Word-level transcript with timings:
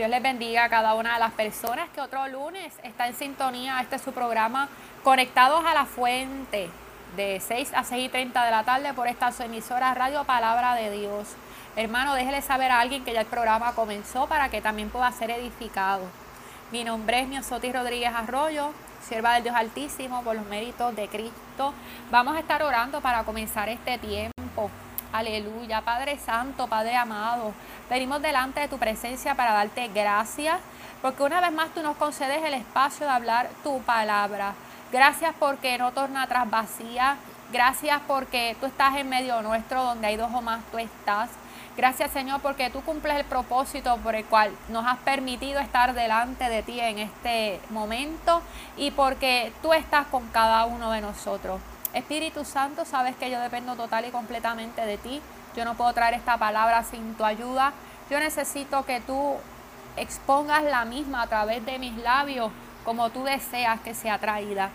Dios 0.00 0.08
les 0.08 0.22
bendiga 0.22 0.64
a 0.64 0.70
cada 0.70 0.94
una 0.94 1.12
de 1.12 1.20
las 1.20 1.32
personas 1.32 1.90
que 1.90 2.00
otro 2.00 2.26
lunes 2.26 2.72
está 2.82 3.06
en 3.06 3.14
sintonía. 3.14 3.78
Este 3.82 3.96
es 3.96 4.02
su 4.02 4.12
programa 4.12 4.70
Conectados 5.04 5.62
a 5.66 5.74
la 5.74 5.84
Fuente 5.84 6.70
de 7.18 7.38
6 7.38 7.72
a 7.74 7.84
6 7.84 8.06
y 8.06 8.08
30 8.08 8.42
de 8.42 8.50
la 8.50 8.64
tarde 8.64 8.94
por 8.94 9.08
esta 9.08 9.30
su 9.30 9.42
emisora 9.42 9.92
Radio 9.92 10.24
Palabra 10.24 10.74
de 10.74 10.90
Dios. 10.90 11.28
Hermano, 11.76 12.14
déjele 12.14 12.40
saber 12.40 12.70
a 12.70 12.80
alguien 12.80 13.04
que 13.04 13.12
ya 13.12 13.20
el 13.20 13.26
programa 13.26 13.74
comenzó 13.74 14.26
para 14.26 14.48
que 14.48 14.62
también 14.62 14.88
pueda 14.88 15.12
ser 15.12 15.32
edificado. 15.32 16.04
Mi 16.72 16.82
nombre 16.82 17.20
es 17.20 17.28
Miosotis 17.28 17.74
Rodríguez 17.74 18.14
Arroyo, 18.14 18.72
sierva 19.06 19.34
del 19.34 19.42
Dios 19.42 19.54
Altísimo 19.54 20.22
por 20.22 20.34
los 20.34 20.46
méritos 20.46 20.96
de 20.96 21.08
Cristo. 21.08 21.74
Vamos 22.10 22.36
a 22.36 22.40
estar 22.40 22.62
orando 22.62 23.02
para 23.02 23.24
comenzar 23.24 23.68
este 23.68 23.98
tiempo. 23.98 24.70
Aleluya, 25.12 25.80
Padre 25.80 26.18
Santo, 26.18 26.68
Padre 26.68 26.94
amado, 26.94 27.52
venimos 27.88 28.22
delante 28.22 28.60
de 28.60 28.68
tu 28.68 28.78
presencia 28.78 29.34
para 29.34 29.54
darte 29.54 29.88
gracias, 29.88 30.60
porque 31.02 31.24
una 31.24 31.40
vez 31.40 31.50
más 31.50 31.74
tú 31.74 31.82
nos 31.82 31.96
concedes 31.96 32.44
el 32.44 32.54
espacio 32.54 33.06
de 33.06 33.12
hablar 33.12 33.50
tu 33.64 33.82
palabra. 33.82 34.54
Gracias 34.92 35.34
porque 35.36 35.78
no 35.78 35.90
torna 35.90 36.22
atrás 36.22 36.48
vacía. 36.48 37.16
Gracias 37.52 38.00
porque 38.06 38.56
tú 38.60 38.66
estás 38.66 38.96
en 38.96 39.08
medio 39.08 39.42
nuestro, 39.42 39.82
donde 39.82 40.06
hay 40.06 40.16
dos 40.16 40.30
o 40.32 40.42
más, 40.42 40.62
tú 40.70 40.78
estás. 40.78 41.30
Gracias 41.76 42.12
Señor 42.12 42.40
porque 42.40 42.70
tú 42.70 42.80
cumples 42.82 43.16
el 43.16 43.24
propósito 43.24 43.96
por 43.96 44.14
el 44.14 44.24
cual 44.26 44.52
nos 44.68 44.86
has 44.86 44.98
permitido 44.98 45.58
estar 45.58 45.92
delante 45.92 46.48
de 46.48 46.62
ti 46.62 46.78
en 46.78 47.00
este 47.00 47.60
momento 47.70 48.42
y 48.76 48.92
porque 48.92 49.52
tú 49.60 49.72
estás 49.72 50.06
con 50.06 50.28
cada 50.28 50.66
uno 50.66 50.92
de 50.92 51.00
nosotros. 51.00 51.60
Espíritu 51.94 52.44
Santo, 52.44 52.84
sabes 52.84 53.16
que 53.16 53.30
yo 53.30 53.40
dependo 53.40 53.74
total 53.74 54.04
y 54.04 54.10
completamente 54.10 54.82
de 54.82 54.98
ti. 54.98 55.20
Yo 55.56 55.64
no 55.64 55.74
puedo 55.74 55.92
traer 55.92 56.14
esta 56.14 56.36
palabra 56.36 56.84
sin 56.84 57.14
tu 57.14 57.24
ayuda. 57.24 57.72
Yo 58.10 58.20
necesito 58.20 58.84
que 58.84 59.00
tú 59.00 59.36
expongas 59.96 60.62
la 60.62 60.84
misma 60.84 61.22
a 61.22 61.26
través 61.26 61.64
de 61.64 61.78
mis 61.78 61.96
labios 61.96 62.52
como 62.84 63.10
tú 63.10 63.24
deseas 63.24 63.80
que 63.80 63.94
sea 63.94 64.18
traída. 64.18 64.70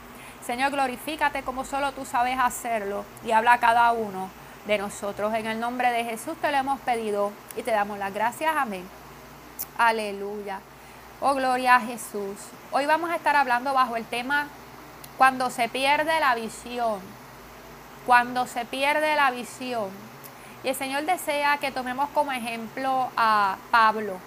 Señor, 0.45 0.71
glorifícate 0.71 1.43
como 1.43 1.65
solo 1.65 1.91
tú 1.93 2.05
sabes 2.05 2.37
hacerlo 2.37 3.05
y 3.25 3.31
habla 3.31 3.53
a 3.53 3.59
cada 3.59 3.91
uno 3.93 4.29
de 4.67 4.77
nosotros. 4.77 5.33
En 5.33 5.47
el 5.47 5.59
nombre 5.59 5.91
de 5.91 6.03
Jesús 6.03 6.35
te 6.41 6.51
lo 6.51 6.57
hemos 6.57 6.79
pedido 6.81 7.31
y 7.55 7.63
te 7.63 7.71
damos 7.71 7.97
las 7.97 8.13
gracias. 8.13 8.53
Amén. 8.55 8.87
Aleluya. 9.77 10.59
Oh, 11.21 11.33
gloria 11.33 11.77
a 11.77 11.79
Jesús. 11.79 12.37
Hoy 12.71 12.85
vamos 12.85 13.09
a 13.09 13.15
estar 13.15 13.35
hablando 13.35 13.73
bajo 13.73 13.95
el 13.95 14.05
tema 14.05 14.47
cuando 15.17 15.49
se 15.49 15.69
pierde 15.69 16.19
la 16.19 16.35
visión, 16.35 16.99
cuando 18.05 18.47
se 18.47 18.65
pierde 18.65 19.15
la 19.15 19.31
visión. 19.31 19.89
Y 20.63 20.69
el 20.69 20.75
Señor 20.75 21.05
desea 21.05 21.57
que 21.57 21.71
tomemos 21.71 22.09
como 22.09 22.31
ejemplo 22.31 23.09
a 23.17 23.57
Pablo. 23.71 24.17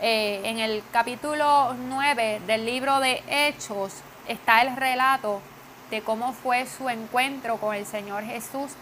Eh, 0.00 0.42
en 0.44 0.58
el 0.58 0.82
capítulo 0.92 1.74
9 1.74 2.42
del 2.46 2.66
libro 2.66 3.00
de 3.00 3.22
Hechos 3.28 3.94
está 4.28 4.62
el 4.62 4.76
relato 4.76 5.40
de 5.90 6.02
cómo 6.02 6.32
fue 6.32 6.66
su 6.66 6.88
encuentro 6.88 7.56
con 7.56 7.74
el 7.74 7.86
Señor 7.86 8.24
Jesús 8.24 8.72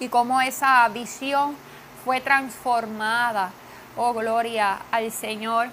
y 0.00 0.08
cómo 0.08 0.40
esa 0.40 0.88
visión 0.88 1.56
fue 2.04 2.20
transformada. 2.20 3.50
Oh, 3.96 4.12
gloria 4.12 4.78
al 4.90 5.12
Señor 5.12 5.68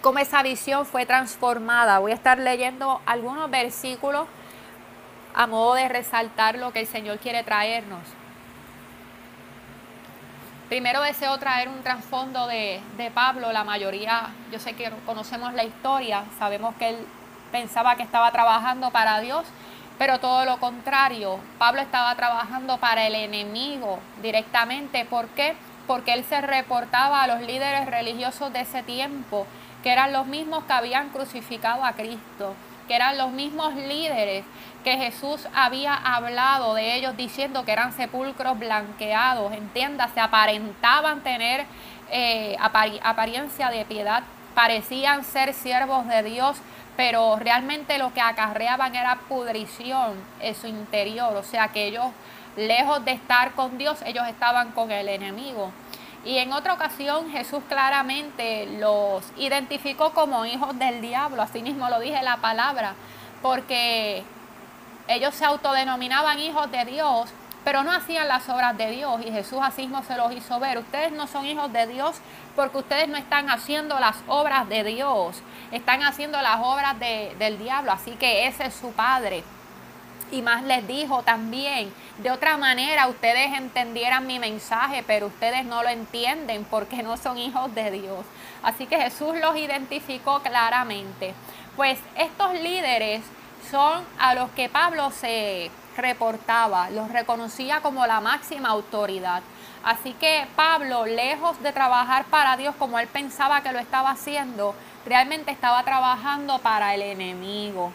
cómo 0.00 0.20
esa 0.20 0.42
visión 0.42 0.86
fue 0.86 1.04
transformada. 1.04 1.98
Voy 1.98 2.12
a 2.12 2.14
estar 2.14 2.38
leyendo 2.38 3.00
algunos 3.06 3.50
versículos 3.50 4.28
a 5.36 5.46
modo 5.46 5.74
de 5.74 5.88
resaltar 5.88 6.56
lo 6.56 6.72
que 6.72 6.80
el 6.80 6.86
Señor 6.86 7.18
quiere 7.18 7.44
traernos. 7.44 8.00
Primero 10.68 11.00
deseo 11.02 11.38
traer 11.38 11.68
un 11.68 11.82
trasfondo 11.82 12.48
de, 12.48 12.80
Pablo. 13.14 13.52
La 13.52 13.62
mayoría, 13.62 14.30
yo 14.50 14.58
sé 14.58 14.72
que 14.72 14.90
conocemos 15.04 15.52
la 15.52 15.62
historia, 15.62 16.24
sabemos 16.38 16.74
que 16.76 16.88
él 16.88 16.96
pensaba 17.52 17.94
que 17.94 18.02
estaba 18.02 18.32
trabajando 18.32 18.90
para 18.90 19.20
Dios, 19.20 19.44
pero 19.98 20.18
todo 20.18 20.44
lo 20.44 20.58
contrario. 20.58 21.38
Pablo 21.58 21.82
estaba 21.82 22.14
trabajando 22.16 22.78
para 22.78 23.06
el 23.06 23.14
enemigo 23.14 24.00
directamente. 24.22 25.04
¿Por 25.04 25.28
qué? 25.28 25.54
Porque 25.86 26.14
él 26.14 26.24
se 26.24 26.40
reportaba 26.40 27.22
a 27.22 27.26
los 27.28 27.42
líderes 27.42 27.86
religiosos 27.86 28.52
de 28.52 28.62
ese 28.62 28.82
tiempo 28.82 29.46
que 29.84 29.92
eran 29.92 30.12
los 30.12 30.26
mismos 30.26 30.64
que 30.64 30.72
habían 30.72 31.10
crucificado 31.10 31.84
a 31.84 31.92
Cristo, 31.92 32.54
que 32.88 32.96
eran 32.96 33.18
los 33.18 33.30
mismos 33.30 33.72
líderes 33.74 34.44
que 34.86 34.96
Jesús 34.98 35.48
había 35.52 35.96
hablado 35.96 36.74
de 36.74 36.94
ellos 36.94 37.16
diciendo 37.16 37.64
que 37.64 37.72
eran 37.72 37.92
sepulcros 37.92 38.56
blanqueados, 38.56 39.52
entiéndase, 39.52 40.20
aparentaban 40.20 41.24
tener 41.24 41.66
eh, 42.08 42.56
apariencia 42.60 43.70
de 43.70 43.84
piedad, 43.84 44.22
parecían 44.54 45.24
ser 45.24 45.54
siervos 45.54 46.06
de 46.06 46.22
Dios, 46.22 46.58
pero 46.96 47.34
realmente 47.34 47.98
lo 47.98 48.14
que 48.14 48.20
acarreaban 48.20 48.94
era 48.94 49.16
pudrición 49.28 50.12
en 50.38 50.54
su 50.54 50.68
interior, 50.68 51.34
o 51.34 51.42
sea 51.42 51.66
que 51.66 51.88
ellos, 51.88 52.06
lejos 52.56 53.04
de 53.04 53.10
estar 53.10 53.54
con 53.54 53.78
Dios, 53.78 53.98
ellos 54.06 54.28
estaban 54.28 54.70
con 54.70 54.92
el 54.92 55.08
enemigo. 55.08 55.72
Y 56.24 56.38
en 56.38 56.52
otra 56.52 56.74
ocasión 56.74 57.28
Jesús 57.32 57.64
claramente 57.68 58.68
los 58.78 59.24
identificó 59.36 60.12
como 60.12 60.46
hijos 60.46 60.78
del 60.78 61.00
diablo, 61.00 61.42
así 61.42 61.60
mismo 61.60 61.88
lo 61.88 61.98
dije 61.98 62.22
la 62.22 62.36
palabra, 62.36 62.94
porque 63.42 64.22
ellos 65.08 65.34
se 65.34 65.44
autodenominaban 65.44 66.38
hijos 66.38 66.70
de 66.70 66.84
Dios, 66.84 67.30
pero 67.64 67.82
no 67.82 67.90
hacían 67.90 68.28
las 68.28 68.48
obras 68.48 68.76
de 68.78 68.90
Dios 68.90 69.20
y 69.26 69.32
Jesús 69.32 69.58
así 69.60 69.82
mismo 69.82 70.02
se 70.04 70.16
los 70.16 70.32
hizo 70.32 70.60
ver. 70.60 70.78
Ustedes 70.78 71.10
no 71.10 71.26
son 71.26 71.46
hijos 71.46 71.72
de 71.72 71.86
Dios 71.88 72.16
porque 72.54 72.78
ustedes 72.78 73.08
no 73.08 73.16
están 73.16 73.50
haciendo 73.50 73.98
las 73.98 74.16
obras 74.28 74.68
de 74.68 74.84
Dios, 74.84 75.42
están 75.72 76.04
haciendo 76.04 76.40
las 76.40 76.60
obras 76.60 76.96
del 76.98 77.58
diablo, 77.58 77.90
así 77.90 78.12
que 78.12 78.46
ese 78.46 78.66
es 78.66 78.74
su 78.74 78.92
padre. 78.92 79.42
Y 80.30 80.42
más 80.42 80.62
les 80.62 80.86
dijo 80.86 81.22
también, 81.22 81.92
de 82.18 82.30
otra 82.30 82.56
manera 82.56 83.08
ustedes 83.08 83.52
entendieran 83.54 84.26
mi 84.26 84.38
mensaje, 84.38 85.04
pero 85.06 85.26
ustedes 85.26 85.64
no 85.64 85.82
lo 85.82 85.88
entienden 85.88 86.64
porque 86.64 87.02
no 87.02 87.16
son 87.16 87.36
hijos 87.36 87.74
de 87.74 87.90
Dios. 87.90 88.24
Así 88.62 88.86
que 88.86 88.96
Jesús 88.96 89.36
los 89.40 89.56
identificó 89.56 90.40
claramente. 90.40 91.34
Pues 91.76 91.98
estos 92.16 92.54
líderes 92.54 93.22
son 93.70 94.04
a 94.18 94.34
los 94.34 94.50
que 94.50 94.68
Pablo 94.68 95.10
se 95.10 95.70
reportaba, 95.96 96.90
los 96.90 97.10
reconocía 97.10 97.80
como 97.80 98.06
la 98.06 98.20
máxima 98.20 98.68
autoridad. 98.70 99.42
Así 99.84 100.12
que 100.14 100.46
Pablo, 100.56 101.06
lejos 101.06 101.62
de 101.62 101.72
trabajar 101.72 102.24
para 102.26 102.56
Dios 102.56 102.74
como 102.76 102.98
él 102.98 103.08
pensaba 103.08 103.62
que 103.62 103.72
lo 103.72 103.78
estaba 103.78 104.10
haciendo, 104.10 104.74
realmente 105.04 105.50
estaba 105.50 105.82
trabajando 105.84 106.58
para 106.58 106.94
el 106.94 107.02
enemigo. 107.02 107.92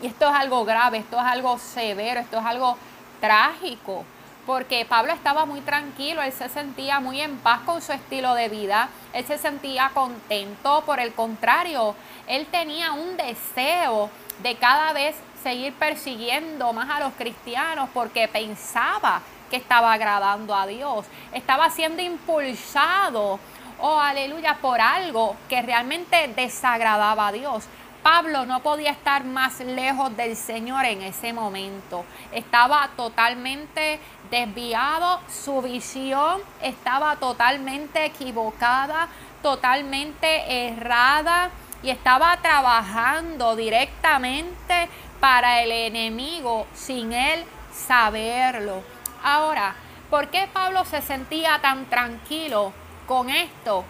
Y 0.00 0.06
esto 0.06 0.28
es 0.28 0.34
algo 0.34 0.64
grave, 0.64 0.98
esto 0.98 1.18
es 1.18 1.26
algo 1.26 1.58
severo, 1.58 2.20
esto 2.20 2.38
es 2.38 2.46
algo 2.46 2.76
trágico, 3.20 4.04
porque 4.46 4.84
Pablo 4.84 5.12
estaba 5.12 5.44
muy 5.44 5.60
tranquilo, 5.60 6.22
él 6.22 6.32
se 6.32 6.48
sentía 6.48 7.00
muy 7.00 7.20
en 7.20 7.38
paz 7.38 7.60
con 7.60 7.80
su 7.80 7.92
estilo 7.92 8.34
de 8.34 8.48
vida, 8.48 8.88
él 9.12 9.24
se 9.24 9.38
sentía 9.38 9.90
contento, 9.94 10.82
por 10.84 11.00
el 11.00 11.12
contrario, 11.12 11.94
él 12.26 12.46
tenía 12.50 12.92
un 12.92 13.16
deseo 13.16 14.10
de 14.42 14.56
cada 14.56 14.92
vez 14.92 15.16
seguir 15.42 15.72
persiguiendo 15.74 16.72
más 16.72 16.90
a 16.90 17.00
los 17.00 17.12
cristianos 17.14 17.88
porque 17.92 18.28
pensaba 18.28 19.22
que 19.50 19.56
estaba 19.56 19.92
agradando 19.92 20.54
a 20.54 20.66
Dios, 20.66 21.06
estaba 21.32 21.68
siendo 21.70 22.02
impulsado, 22.02 23.38
oh 23.80 24.00
aleluya, 24.00 24.58
por 24.60 24.80
algo 24.80 25.36
que 25.48 25.60
realmente 25.60 26.28
desagradaba 26.34 27.28
a 27.28 27.32
Dios. 27.32 27.64
Pablo 28.02 28.46
no 28.46 28.60
podía 28.60 28.90
estar 28.90 29.24
más 29.24 29.60
lejos 29.60 30.16
del 30.16 30.36
Señor 30.36 30.84
en 30.84 31.02
ese 31.02 31.32
momento. 31.32 32.04
Estaba 32.32 32.90
totalmente 32.96 34.00
desviado, 34.30 35.20
su 35.28 35.62
visión 35.62 36.40
estaba 36.60 37.16
totalmente 37.16 38.04
equivocada, 38.04 39.08
totalmente 39.42 40.66
errada 40.68 41.50
y 41.82 41.90
estaba 41.90 42.36
trabajando 42.38 43.54
directamente 43.54 44.88
para 45.20 45.62
el 45.62 45.70
enemigo 45.70 46.66
sin 46.74 47.12
él 47.12 47.44
saberlo. 47.72 48.82
Ahora, 49.22 49.76
¿por 50.10 50.28
qué 50.28 50.48
Pablo 50.52 50.84
se 50.84 51.02
sentía 51.02 51.60
tan 51.60 51.86
tranquilo 51.86 52.72
con 53.06 53.30
esto? 53.30 53.84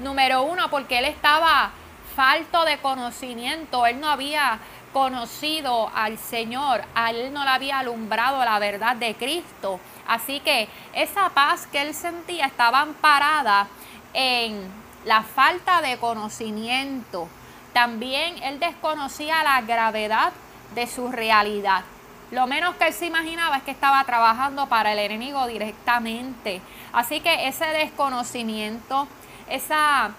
Número 0.00 0.42
uno, 0.42 0.68
porque 0.68 0.98
él 0.98 1.06
estaba 1.06 1.70
falto 2.14 2.64
de 2.64 2.78
conocimiento, 2.78 3.86
él 3.86 4.00
no 4.00 4.08
había 4.08 4.58
conocido 4.92 5.90
al 5.94 6.18
Señor, 6.18 6.82
a 6.94 7.10
él 7.10 7.32
no 7.32 7.44
le 7.44 7.50
había 7.50 7.78
alumbrado 7.78 8.44
la 8.44 8.58
verdad 8.58 8.96
de 8.96 9.14
Cristo. 9.14 9.80
Así 10.06 10.40
que 10.40 10.68
esa 10.92 11.30
paz 11.30 11.66
que 11.66 11.80
él 11.80 11.94
sentía 11.94 12.46
estaba 12.46 12.80
amparada 12.80 13.68
en 14.12 14.60
la 15.04 15.22
falta 15.22 15.80
de 15.80 15.96
conocimiento. 15.96 17.28
También 17.72 18.42
él 18.42 18.60
desconocía 18.60 19.42
la 19.42 19.62
gravedad 19.62 20.32
de 20.74 20.86
su 20.86 21.10
realidad. 21.10 21.84
Lo 22.30 22.46
menos 22.46 22.76
que 22.76 22.86
él 22.88 22.92
se 22.92 23.06
imaginaba 23.06 23.58
es 23.58 23.62
que 23.62 23.70
estaba 23.70 24.02
trabajando 24.04 24.66
para 24.66 24.92
el 24.92 24.98
enemigo 24.98 25.46
directamente. 25.46 26.60
Así 26.92 27.20
que 27.20 27.48
ese 27.48 27.66
desconocimiento, 27.66 29.06
esa 29.48 30.12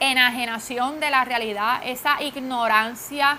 enajenación 0.00 1.00
de 1.00 1.10
la 1.10 1.24
realidad, 1.24 1.80
esa 1.84 2.22
ignorancia, 2.22 3.38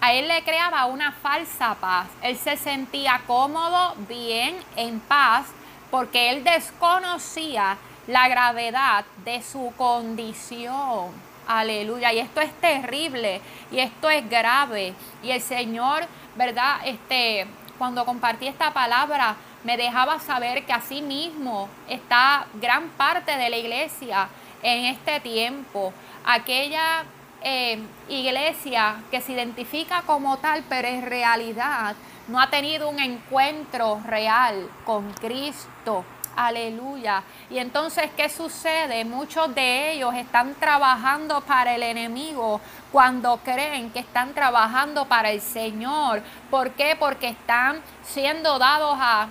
a 0.00 0.12
él 0.12 0.28
le 0.28 0.42
creaba 0.44 0.86
una 0.86 1.12
falsa 1.12 1.74
paz. 1.74 2.06
Él 2.22 2.36
se 2.36 2.56
sentía 2.56 3.20
cómodo, 3.26 3.94
bien, 4.08 4.56
en 4.76 5.00
paz, 5.00 5.46
porque 5.90 6.30
él 6.30 6.44
desconocía 6.44 7.76
la 8.06 8.28
gravedad 8.28 9.04
de 9.24 9.42
su 9.42 9.72
condición. 9.76 11.10
Aleluya. 11.46 12.12
Y 12.12 12.18
esto 12.18 12.40
es 12.40 12.52
terrible 12.60 13.40
y 13.72 13.80
esto 13.80 14.08
es 14.10 14.28
grave. 14.28 14.94
Y 15.22 15.30
el 15.30 15.40
Señor, 15.40 16.06
¿verdad? 16.36 16.76
Este, 16.84 17.46
cuando 17.76 18.04
compartí 18.04 18.46
esta 18.46 18.72
palabra, 18.72 19.34
me 19.64 19.76
dejaba 19.76 20.20
saber 20.20 20.64
que 20.64 20.72
así 20.72 21.02
mismo 21.02 21.68
está 21.88 22.46
gran 22.54 22.88
parte 22.90 23.36
de 23.36 23.50
la 23.50 23.56
iglesia 23.56 24.28
en 24.62 24.86
este 24.86 25.20
tiempo. 25.20 25.92
Aquella 26.24 27.04
eh, 27.42 27.78
iglesia 28.08 28.96
que 29.10 29.20
se 29.20 29.32
identifica 29.32 30.02
como 30.02 30.38
tal, 30.38 30.64
pero 30.68 30.88
en 30.88 31.02
realidad 31.02 31.94
no 32.26 32.40
ha 32.40 32.50
tenido 32.50 32.88
un 32.88 32.98
encuentro 32.98 34.00
real 34.06 34.68
con 34.84 35.12
Cristo. 35.14 36.04
Aleluya. 36.36 37.24
Y 37.50 37.58
entonces, 37.58 38.10
¿qué 38.16 38.28
sucede? 38.28 39.04
Muchos 39.04 39.52
de 39.56 39.92
ellos 39.92 40.14
están 40.14 40.54
trabajando 40.54 41.40
para 41.40 41.74
el 41.74 41.82
enemigo 41.82 42.60
cuando 42.92 43.38
creen 43.38 43.90
que 43.90 43.98
están 43.98 44.34
trabajando 44.34 45.06
para 45.06 45.32
el 45.32 45.40
Señor. 45.40 46.22
¿Por 46.48 46.70
qué? 46.72 46.94
Porque 46.96 47.28
están 47.28 47.80
siendo 48.04 48.56
dados 48.60 48.96
a 49.00 49.28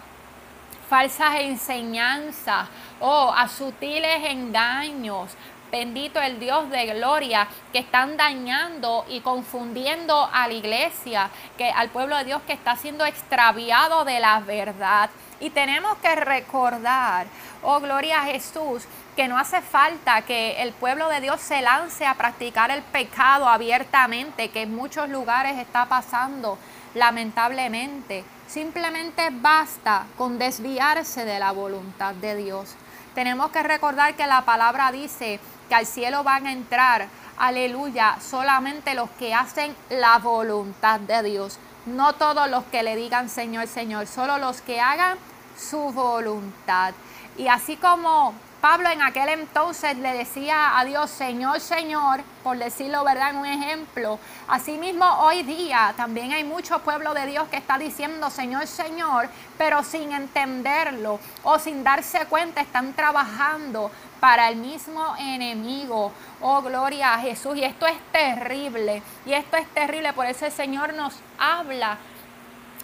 falsas 0.90 1.42
enseñanzas 1.42 2.68
o 3.00 3.32
a 3.32 3.48
sutiles 3.48 4.26
engaños. 4.26 5.36
Bendito 5.70 6.22
el 6.22 6.40
Dios 6.40 6.70
de 6.70 6.86
gloria 6.86 7.46
que 7.74 7.80
están 7.80 8.16
dañando 8.16 9.06
y 9.10 9.20
confundiendo 9.20 10.30
a 10.32 10.48
la 10.48 10.54
iglesia, 10.54 11.30
que 11.58 11.70
al 11.70 11.90
pueblo 11.90 12.16
de 12.16 12.24
Dios 12.24 12.42
que 12.48 12.54
está 12.54 12.78
siendo 12.78 13.06
extraviado 13.06 14.06
de 14.06 14.20
la 14.22 14.40
verdad. 14.40 15.10
Y 15.42 15.50
tenemos 15.50 15.98
que 15.98 16.16
recordar, 16.16 17.28
oh 17.64 17.82
gloria 17.82 18.22
a 18.22 18.26
Jesús, 18.26 18.86
que 19.18 19.28
no 19.28 19.38
hace 19.38 19.62
falta 19.62 20.22
que 20.22 20.62
el 20.62 20.72
pueblo 20.72 21.10
de 21.10 21.20
Dios 21.20 21.42
se 21.42 21.62
lance 21.62 22.06
a 22.06 22.14
practicar 22.14 22.72
el 22.72 22.82
pecado 22.82 23.50
abiertamente, 23.50 24.50
que 24.50 24.62
en 24.62 24.74
muchos 24.74 25.10
lugares 25.10 25.58
está 25.58 25.86
pasando 25.86 26.58
lamentablemente. 26.96 28.24
Simplemente 28.48 29.30
basta 29.32 30.06
con 30.18 30.40
desviarse 30.40 31.26
de 31.26 31.38
la 31.38 31.52
voluntad 31.52 32.16
de 32.16 32.36
Dios. 32.36 32.76
Tenemos 33.14 33.52
que 33.52 33.62
recordar 33.62 34.16
que 34.16 34.26
la 34.26 34.46
palabra 34.46 34.92
dice 34.92 35.40
que 35.68 35.76
al 35.76 35.86
cielo 35.86 36.24
van 36.24 36.48
a 36.48 36.54
entrar, 36.54 37.08
aleluya, 37.38 38.18
solamente 38.22 38.96
los 38.96 39.10
que 39.12 39.34
hacen 39.34 39.76
la 39.90 40.18
voluntad 40.20 41.02
de 41.02 41.24
Dios. 41.24 41.60
No 41.86 42.14
todos 42.14 42.50
los 42.50 42.64
que 42.66 42.84
le 42.84 42.96
digan 42.96 43.30
Señor, 43.30 43.68
Señor, 43.68 44.08
solo 44.08 44.38
los 44.38 44.62
que 44.62 44.80
hagan 44.80 45.18
su 45.58 45.92
voluntad. 45.92 46.94
Y 47.38 47.50
así 47.50 47.76
como 47.76 48.34
Pablo 48.62 48.90
en 48.90 49.04
aquel 49.04 49.30
entonces 49.30 49.98
le 49.98 50.14
decía 50.14 50.80
a 50.80 50.84
Dios, 50.84 51.12
Señor, 51.12 51.60
Señor, 51.60 52.22
por 52.44 52.58
decirlo 52.58 53.04
verdad 53.04 53.30
en 53.30 53.38
un 53.38 53.46
ejemplo. 53.46 54.20
Asimismo, 54.48 55.06
hoy 55.20 55.44
día 55.44 55.94
también 55.96 56.32
hay 56.32 56.44
mucho 56.44 56.80
pueblo 56.80 57.14
de 57.14 57.28
Dios 57.28 57.48
que 57.50 57.58
está 57.58 57.78
diciendo, 57.78 58.32
Señor, 58.32 58.66
Señor, 58.66 59.30
pero 59.60 59.84
sin 59.84 60.12
entenderlo 60.12 61.20
o 61.44 61.60
sin 61.60 61.84
darse 61.84 62.26
cuenta, 62.26 62.62
están 62.62 62.94
trabajando 62.94 63.92
para 64.20 64.50
el 64.50 64.56
mismo 64.56 65.16
enemigo. 65.20 66.12
Oh, 66.42 66.62
gloria 66.64 67.14
a 67.14 67.20
Jesús. 67.20 67.56
Y 67.58 67.64
esto 67.64 67.86
es 67.86 67.98
terrible. 68.12 69.04
Y 69.26 69.34
esto 69.34 69.58
es 69.58 69.68
terrible. 69.68 70.14
Por 70.14 70.26
eso 70.26 70.46
el 70.48 70.52
Señor 70.52 70.94
nos 70.94 71.14
habla 71.38 71.98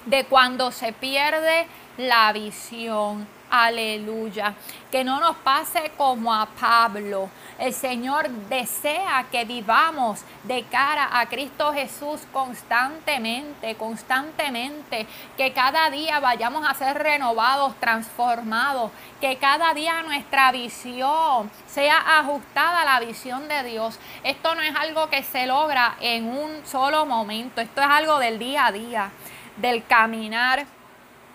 de 0.05 0.25
cuando 0.25 0.71
se 0.71 0.93
pierde 0.93 1.67
la 1.97 2.31
visión. 2.31 3.27
Aleluya. 3.55 4.55
Que 4.89 5.03
no 5.03 5.19
nos 5.19 5.35
pase 5.35 5.91
como 5.95 6.33
a 6.33 6.47
Pablo. 6.47 7.29
El 7.59 7.71
Señor 7.71 8.27
desea 8.49 9.27
que 9.31 9.45
vivamos 9.45 10.21
de 10.41 10.63
cara 10.63 11.19
a 11.19 11.27
Cristo 11.27 11.71
Jesús 11.71 12.21
constantemente, 12.31 13.75
constantemente. 13.75 15.05
Que 15.37 15.53
cada 15.53 15.91
día 15.91 16.19
vayamos 16.19 16.67
a 16.67 16.73
ser 16.73 16.97
renovados, 16.97 17.79
transformados. 17.79 18.89
Que 19.21 19.37
cada 19.37 19.75
día 19.75 20.01
nuestra 20.01 20.51
visión 20.51 21.51
sea 21.67 22.17
ajustada 22.17 22.81
a 22.81 22.85
la 22.85 23.05
visión 23.05 23.47
de 23.47 23.63
Dios. 23.65 23.99
Esto 24.23 24.55
no 24.55 24.63
es 24.63 24.75
algo 24.75 25.11
que 25.11 25.21
se 25.21 25.45
logra 25.45 25.95
en 26.01 26.27
un 26.27 26.65
solo 26.65 27.05
momento. 27.05 27.61
Esto 27.61 27.81
es 27.81 27.87
algo 27.87 28.17
del 28.17 28.39
día 28.39 28.65
a 28.65 28.71
día, 28.71 29.11
del 29.57 29.85
caminar 29.85 30.65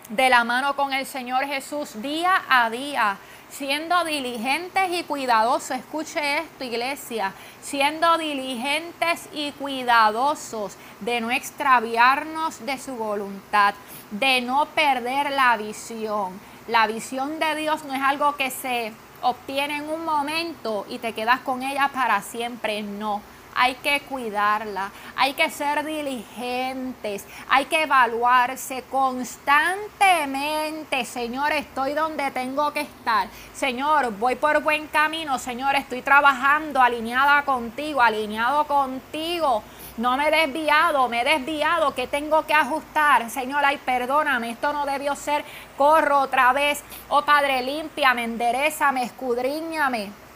de 0.08 0.30
la 0.30 0.44
mano 0.44 0.74
con 0.74 0.92
el 0.92 1.06
Señor 1.06 1.44
Jesús 1.46 2.00
día 2.00 2.42
a 2.48 2.70
día, 2.70 3.18
siendo 3.50 4.04
diligentes 4.04 4.90
y 4.90 5.02
cuidadosos. 5.02 5.72
Escuche 5.72 6.38
esto, 6.38 6.64
iglesia, 6.64 7.32
siendo 7.60 8.16
diligentes 8.18 9.28
y 9.32 9.52
cuidadosos 9.52 10.76
de 11.00 11.20
no 11.20 11.30
extraviarnos 11.30 12.64
de 12.64 12.78
su 12.78 12.94
voluntad, 12.94 13.74
de 14.10 14.40
no 14.40 14.66
perder 14.66 15.30
la 15.30 15.56
visión. 15.56 16.40
La 16.68 16.86
visión 16.86 17.38
de 17.38 17.54
Dios 17.56 17.84
no 17.84 17.94
es 17.94 18.02
algo 18.02 18.36
que 18.36 18.50
se 18.50 18.92
obtiene 19.22 19.78
en 19.78 19.88
un 19.88 20.04
momento 20.04 20.86
y 20.88 20.98
te 20.98 21.12
quedas 21.12 21.40
con 21.40 21.62
ella 21.62 21.90
para 21.92 22.22
siempre, 22.22 22.82
no 22.82 23.20
hay 23.58 23.74
que 23.74 24.00
cuidarla, 24.02 24.92
hay 25.16 25.34
que 25.34 25.50
ser 25.50 25.84
diligentes, 25.84 27.26
hay 27.48 27.64
que 27.64 27.82
evaluarse 27.82 28.84
constantemente. 28.88 31.04
Señor, 31.04 31.50
estoy 31.50 31.92
donde 31.92 32.30
tengo 32.30 32.72
que 32.72 32.82
estar. 32.82 33.26
Señor, 33.52 34.16
voy 34.16 34.36
por 34.36 34.62
buen 34.62 34.86
camino. 34.86 35.40
Señor, 35.40 35.74
estoy 35.74 36.02
trabajando 36.02 36.80
alineada 36.80 37.42
contigo, 37.42 38.00
alineado 38.00 38.64
contigo. 38.68 39.64
No 39.96 40.16
me 40.16 40.28
he 40.28 40.46
desviado, 40.46 41.08
me 41.08 41.22
he 41.22 41.24
desviado, 41.24 41.96
que 41.96 42.06
tengo 42.06 42.46
que 42.46 42.54
ajustar. 42.54 43.28
Señor, 43.28 43.64
ay, 43.64 43.80
perdóname, 43.84 44.50
esto 44.50 44.72
no 44.72 44.86
debió 44.86 45.16
ser. 45.16 45.44
Corro 45.76 46.20
otra 46.20 46.52
vez. 46.52 46.84
Oh 47.08 47.22
Padre, 47.22 47.64
límpiame, 47.64 48.22
enderezame, 48.22 49.02
escudriñame. 49.02 50.27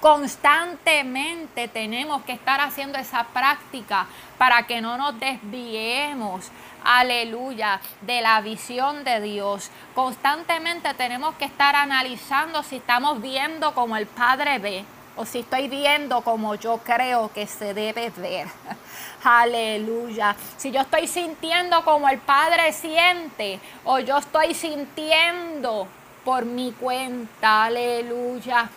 Constantemente 0.00 1.66
tenemos 1.66 2.22
que 2.22 2.32
estar 2.32 2.60
haciendo 2.60 2.98
esa 2.98 3.24
práctica 3.24 4.06
para 4.38 4.64
que 4.64 4.80
no 4.80 4.96
nos 4.96 5.18
desviemos, 5.18 6.50
aleluya, 6.84 7.80
de 8.02 8.20
la 8.20 8.40
visión 8.40 9.02
de 9.02 9.20
Dios. 9.20 9.70
Constantemente 9.96 10.94
tenemos 10.94 11.34
que 11.34 11.46
estar 11.46 11.74
analizando 11.74 12.62
si 12.62 12.76
estamos 12.76 13.20
viendo 13.20 13.74
como 13.74 13.96
el 13.96 14.06
Padre 14.06 14.60
ve 14.60 14.84
o 15.16 15.26
si 15.26 15.40
estoy 15.40 15.66
viendo 15.66 16.20
como 16.20 16.54
yo 16.54 16.78
creo 16.84 17.32
que 17.32 17.48
se 17.48 17.74
debe 17.74 18.10
ver. 18.10 18.46
Aleluya. 19.24 20.36
Si 20.56 20.70
yo 20.70 20.82
estoy 20.82 21.08
sintiendo 21.08 21.82
como 21.82 22.08
el 22.08 22.18
Padre 22.18 22.72
siente 22.72 23.58
o 23.84 23.98
yo 23.98 24.18
estoy 24.18 24.54
sintiendo 24.54 25.88
por 26.24 26.44
mi 26.44 26.70
cuenta. 26.70 27.64
Aleluya. 27.64 28.70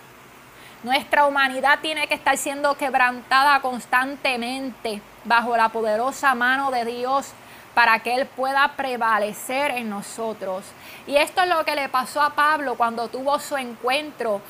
Nuestra 0.84 1.28
humanidad 1.28 1.80
tiene 1.80 2.08
que 2.08 2.16
estar 2.16 2.36
siendo 2.38 2.76
quebrantada 2.76 3.62
constantemente 3.62 5.00
bajo 5.26 5.56
la 5.56 5.70
poderosa 5.70 6.34
mano 6.34 6.72
de 6.72 6.86
Dios 6.86 7.34
para 7.76 8.00
que 8.00 8.16
Él 8.16 8.26
pueda 8.26 8.68
prevalecer 8.76 9.72
en 9.72 9.92
nosotros. 9.92 10.66
Y 11.06 11.18
esto 11.18 11.44
es 11.44 11.50
lo 11.50 11.64
que 11.66 11.76
le 11.76 11.88
pasó 11.88 12.22
a 12.22 12.32
Pablo 12.32 12.76
cuando 12.76 13.10
tuvo 13.10 13.38
su 13.38 13.56
encuentro 13.58 14.42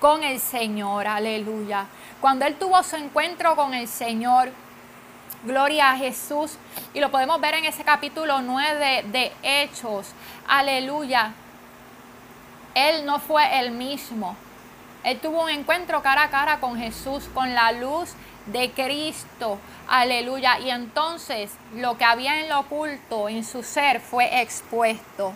con 0.00 0.24
el 0.24 0.40
Señor. 0.40 1.06
Aleluya. 1.06 1.86
Cuando 2.20 2.44
Él 2.44 2.56
tuvo 2.56 2.82
su 2.82 2.96
encuentro 2.96 3.54
con 3.54 3.72
el 3.72 3.86
Señor, 3.86 4.50
gloria 5.44 5.92
a 5.92 5.96
Jesús. 5.96 6.58
Y 6.92 6.98
lo 6.98 7.12
podemos 7.12 7.40
ver 7.40 7.54
en 7.54 7.66
ese 7.66 7.84
capítulo 7.84 8.40
9 8.42 9.04
de 9.12 9.32
Hechos. 9.44 10.08
Aleluya. 10.48 11.32
Él 12.74 13.06
no 13.06 13.20
fue 13.20 13.60
el 13.60 13.70
mismo. 13.70 14.36
Él 15.06 15.20
tuvo 15.20 15.44
un 15.44 15.50
encuentro 15.50 16.02
cara 16.02 16.24
a 16.24 16.30
cara 16.30 16.58
con 16.58 16.76
Jesús, 16.76 17.30
con 17.32 17.54
la 17.54 17.70
luz 17.70 18.14
de 18.46 18.72
Cristo. 18.72 19.60
Aleluya. 19.86 20.58
Y 20.58 20.70
entonces 20.70 21.52
lo 21.76 21.96
que 21.96 22.04
había 22.04 22.40
en 22.40 22.48
lo 22.48 22.58
oculto, 22.58 23.28
en 23.28 23.44
su 23.44 23.62
ser, 23.62 24.00
fue 24.00 24.42
expuesto, 24.42 25.32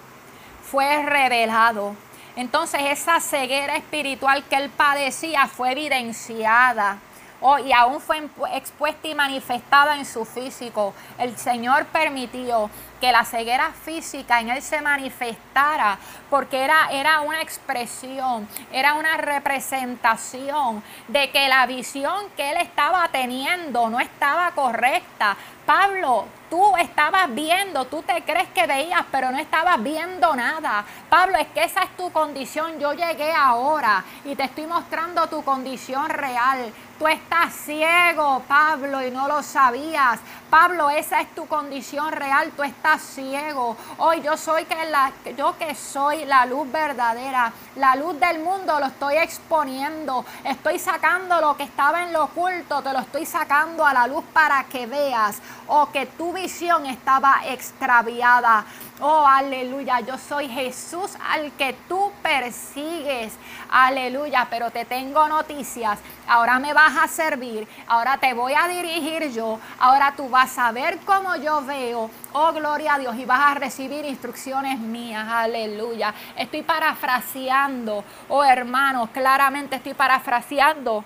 fue 0.69 1.05
revelado. 1.05 1.95
Entonces 2.35 2.81
esa 2.87 3.21
ceguera 3.21 3.77
espiritual 3.77 4.43
que 4.43 4.57
él 4.57 4.71
padecía 4.71 5.47
fue 5.47 5.71
evidenciada 5.71 6.99
Oh, 7.43 7.59
y 7.59 7.73
aún 7.73 8.01
fue 8.01 8.29
expuesta 8.53 9.09
y 9.09 9.15
manifestada 9.15 9.97
en 9.97 10.05
su 10.05 10.25
físico. 10.25 10.93
El 11.19 11.37
Señor 11.39 11.87
permitió 11.87 12.69
que 13.01 13.13
la 13.13 13.25
ceguera 13.25 13.73
física 13.73 14.41
en 14.41 14.51
él 14.51 14.61
se 14.61 14.83
manifestara, 14.83 15.99
porque 16.29 16.63
era, 16.63 16.91
era 16.91 17.21
una 17.23 17.41
expresión, 17.41 18.47
era 18.71 18.93
una 18.95 19.17
representación 19.17 20.83
de 21.09 21.31
que 21.31 21.49
la 21.49 21.65
visión 21.67 22.27
que 22.37 22.51
él 22.51 22.59
estaba 22.59 23.09
teniendo 23.09 23.89
no 23.89 24.01
estaba 24.01 24.51
correcta. 24.51 25.35
Pablo, 25.65 26.27
tú 26.51 26.77
estabas 26.77 27.33
viendo, 27.35 27.87
tú 27.87 28.03
te 28.03 28.23
crees 28.23 28.49
que 28.49 28.67
veías, 28.67 29.05
pero 29.11 29.31
no 29.31 29.39
estabas 29.39 29.83
viendo 29.83 30.35
nada. 30.35 30.85
Pablo, 31.09 31.39
es 31.39 31.47
que 31.49 31.65
esa 31.65 31.85
es 31.85 31.97
tu 31.97 32.11
condición. 32.11 32.79
Yo 32.79 32.93
llegué 32.93 33.33
ahora 33.33 34.05
y 34.25 34.35
te 34.35 34.45
estoy 34.45 34.67
mostrando 34.67 35.27
tu 35.29 35.43
condición 35.43 36.09
real. 36.11 36.73
Tú 37.01 37.09
estás 37.09 37.55
ciego, 37.55 38.43
Pablo, 38.47 39.03
y 39.03 39.11
no 39.11 39.27
lo 39.27 39.43
sabías. 39.43 40.21
Pablo, 40.51 40.91
esa 40.91 41.21
es 41.21 41.33
tu 41.33 41.47
condición 41.47 42.11
real. 42.11 42.51
Tú 42.57 42.65
estás 42.65 43.01
ciego. 43.01 43.77
Hoy 43.99 44.21
yo 44.21 44.37
soy 44.37 44.65
que 44.65 44.85
la, 44.87 45.13
yo 45.37 45.57
que 45.57 45.77
soy 45.77 46.25
la 46.25 46.45
luz 46.45 46.71
verdadera, 46.73 47.53
la 47.77 47.95
luz 47.95 48.19
del 48.19 48.41
mundo 48.41 48.81
lo 48.81 48.87
estoy 48.87 49.17
exponiendo. 49.19 50.25
Estoy 50.45 50.81
sacando 50.81 51.41
lo 51.41 51.57
que 51.57 51.63
estaba 51.63 52.03
en 52.03 52.13
lo 52.13 52.25
oculto, 52.25 52.83
te 52.83 52.93
lo 52.93 52.99
estoy 52.99 53.27
sacando 53.27 53.87
a 53.87 53.95
la 53.95 54.09
luz 54.09 54.25
para 54.33 54.65
que 54.65 54.87
veas. 54.87 55.39
O 55.69 55.93
que 55.93 56.07
tu 56.07 56.33
visión 56.33 56.85
estaba 56.87 57.43
extraviada. 57.47 58.65
Oh, 59.03 59.25
aleluya, 59.27 60.01
yo 60.01 60.19
soy 60.19 60.49
Jesús 60.49 61.13
al 61.31 61.53
que 61.53 61.75
tú 61.89 62.11
persigues. 62.23 63.33
Aleluya, 63.71 64.49
pero 64.51 64.71
te 64.71 64.85
tengo 64.85 65.27
noticias. 65.29 65.99
Ahora 66.27 66.59
me 66.59 66.75
vas 66.75 66.97
a 66.97 67.09
servir, 67.09 67.67
ahora 67.87 68.19
te 68.19 68.35
voy 68.35 68.53
a 68.53 68.69
dirigir 68.69 69.33
yo, 69.33 69.59
ahora 69.79 70.13
tú 70.17 70.29
vas 70.29 70.40
a 70.41 70.73
ver 70.73 70.99
cómo 71.05 71.37
yo 71.37 71.63
veo. 71.63 72.11
Oh, 72.33 72.53
gloria 72.53 72.95
a 72.95 72.99
Dios, 72.99 73.15
y 73.17 73.27
vas 73.27 73.41
a 73.41 73.55
recibir 73.55 74.07
instrucciones 74.07 74.79
mías. 74.79 75.27
Aleluya. 75.29 76.15
Estoy 76.37 76.63
parafraseando, 76.63 78.03
oh 78.29 78.43
hermanos, 78.43 79.11
claramente 79.11 79.77
estoy 79.77 79.93
parafraseando 79.93 81.05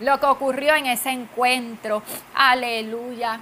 lo 0.00 0.20
que 0.20 0.26
ocurrió 0.26 0.74
en 0.76 0.86
ese 0.86 1.10
encuentro. 1.10 2.02
Aleluya. 2.34 3.40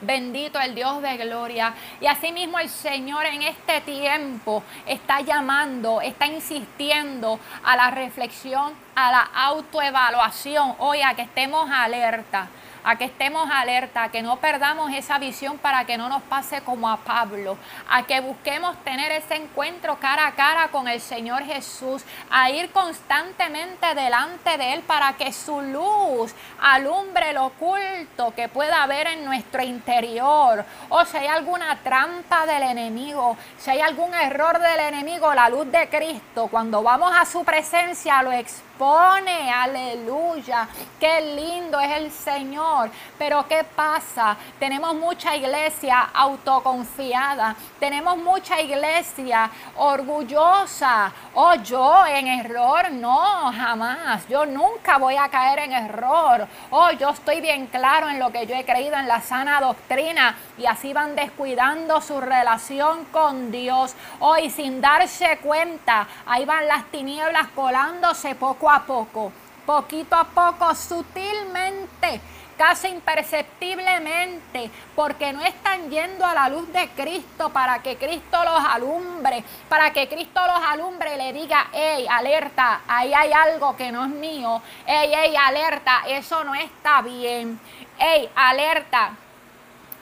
Bendito 0.00 0.58
el 0.60 0.74
Dios 0.74 1.02
de 1.02 1.16
gloria. 1.18 1.74
Y 2.00 2.06
asimismo 2.06 2.58
el 2.58 2.70
Señor 2.70 3.26
en 3.26 3.42
este 3.42 3.82
tiempo 3.82 4.62
está 4.86 5.20
llamando, 5.20 6.00
está 6.00 6.26
insistiendo 6.26 7.38
a 7.64 7.76
la 7.76 7.90
reflexión, 7.90 8.72
a 8.94 9.10
la 9.10 9.20
autoevaluación. 9.34 10.74
Hoy 10.78 11.02
a 11.02 11.14
que 11.14 11.22
estemos 11.22 11.70
alerta 11.70 12.48
a 12.86 12.96
que 12.96 13.06
estemos 13.06 13.50
alerta, 13.52 14.04
a 14.04 14.10
que 14.12 14.22
no 14.22 14.36
perdamos 14.36 14.92
esa 14.92 15.18
visión 15.18 15.58
para 15.58 15.84
que 15.84 15.98
no 15.98 16.08
nos 16.08 16.22
pase 16.22 16.60
como 16.60 16.88
a 16.88 16.98
Pablo, 16.98 17.58
a 17.90 18.04
que 18.04 18.20
busquemos 18.20 18.76
tener 18.84 19.10
ese 19.10 19.34
encuentro 19.34 19.98
cara 19.98 20.28
a 20.28 20.32
cara 20.36 20.68
con 20.68 20.86
el 20.86 21.00
Señor 21.00 21.42
Jesús, 21.42 22.04
a 22.30 22.48
ir 22.50 22.70
constantemente 22.70 23.92
delante 23.96 24.56
de 24.56 24.74
Él 24.74 24.82
para 24.82 25.14
que 25.14 25.32
su 25.32 25.60
luz 25.60 26.32
alumbre 26.60 27.32
lo 27.32 27.46
oculto 27.46 28.32
que 28.36 28.48
pueda 28.48 28.84
haber 28.84 29.08
en 29.08 29.24
nuestro 29.24 29.64
interior. 29.64 30.64
O 30.88 31.04
si 31.04 31.16
hay 31.16 31.26
alguna 31.26 31.76
trampa 31.82 32.46
del 32.46 32.62
enemigo, 32.62 33.36
si 33.58 33.70
hay 33.70 33.80
algún 33.80 34.14
error 34.14 34.60
del 34.60 34.78
enemigo, 34.78 35.34
la 35.34 35.48
luz 35.48 35.70
de 35.72 35.88
Cristo, 35.88 36.46
cuando 36.46 36.84
vamos 36.84 37.12
a 37.18 37.24
su 37.24 37.44
presencia 37.44 38.22
lo 38.22 38.30
expone, 38.30 38.65
aleluya, 38.78 40.68
qué 41.00 41.20
lindo 41.20 41.80
es 41.80 41.90
el 41.92 42.10
Señor 42.10 42.90
pero 43.18 43.46
¿qué 43.48 43.64
pasa? 43.64 44.36
Tenemos 44.58 44.94
mucha 44.94 45.34
iglesia 45.34 46.10
autoconfiada, 46.12 47.54
tenemos 47.80 48.16
mucha 48.18 48.60
iglesia 48.60 49.50
orgullosa. 49.76 51.12
Oh, 51.34 51.54
yo 51.54 52.06
en 52.06 52.26
error, 52.26 52.90
no, 52.92 53.52
jamás. 53.52 54.26
Yo 54.28 54.46
nunca 54.46 54.98
voy 54.98 55.16
a 55.16 55.28
caer 55.28 55.60
en 55.60 55.72
error. 55.72 56.46
Oh, 56.70 56.90
yo 56.92 57.10
estoy 57.10 57.40
bien 57.40 57.66
claro 57.66 58.08
en 58.08 58.18
lo 58.18 58.30
que 58.30 58.46
yo 58.46 58.54
he 58.54 58.64
creído 58.64 58.96
en 58.96 59.08
la 59.08 59.20
sana 59.20 59.60
doctrina 59.60 60.36
y 60.58 60.66
así 60.66 60.92
van 60.92 61.16
descuidando 61.16 62.00
su 62.00 62.20
relación 62.20 63.04
con 63.06 63.50
Dios. 63.50 63.94
Hoy 64.20 64.50
sin 64.50 64.80
darse 64.80 65.38
cuenta, 65.38 66.06
ahí 66.26 66.44
van 66.44 66.66
las 66.68 66.84
tinieblas 66.86 67.48
colándose 67.48 68.34
poco 68.34 68.65
a 68.70 68.84
poco, 68.84 69.32
poquito 69.64 70.16
a 70.16 70.24
poco, 70.24 70.74
sutilmente 70.74 72.20
casi 72.56 72.88
imperceptiblemente, 72.88 74.70
porque 74.94 75.32
no 75.32 75.42
están 75.44 75.90
yendo 75.90 76.24
a 76.24 76.34
la 76.34 76.48
luz 76.48 76.72
de 76.72 76.88
Cristo 76.90 77.50
para 77.50 77.80
que 77.82 77.96
Cristo 77.96 78.38
los 78.44 78.64
alumbre, 78.64 79.44
para 79.68 79.92
que 79.92 80.08
Cristo 80.08 80.40
los 80.46 80.64
alumbre 80.66 81.14
y 81.14 81.18
le 81.18 81.32
diga, 81.32 81.68
hey, 81.72 82.06
alerta, 82.10 82.80
ahí 82.88 83.12
hay 83.12 83.32
algo 83.32 83.76
que 83.76 83.92
no 83.92 84.04
es 84.04 84.10
mío, 84.10 84.62
hey, 84.86 85.12
hey, 85.14 85.34
alerta, 85.36 86.02
eso 86.08 86.44
no 86.44 86.54
está 86.54 87.02
bien, 87.02 87.60
hey, 87.98 88.30
alerta, 88.34 89.12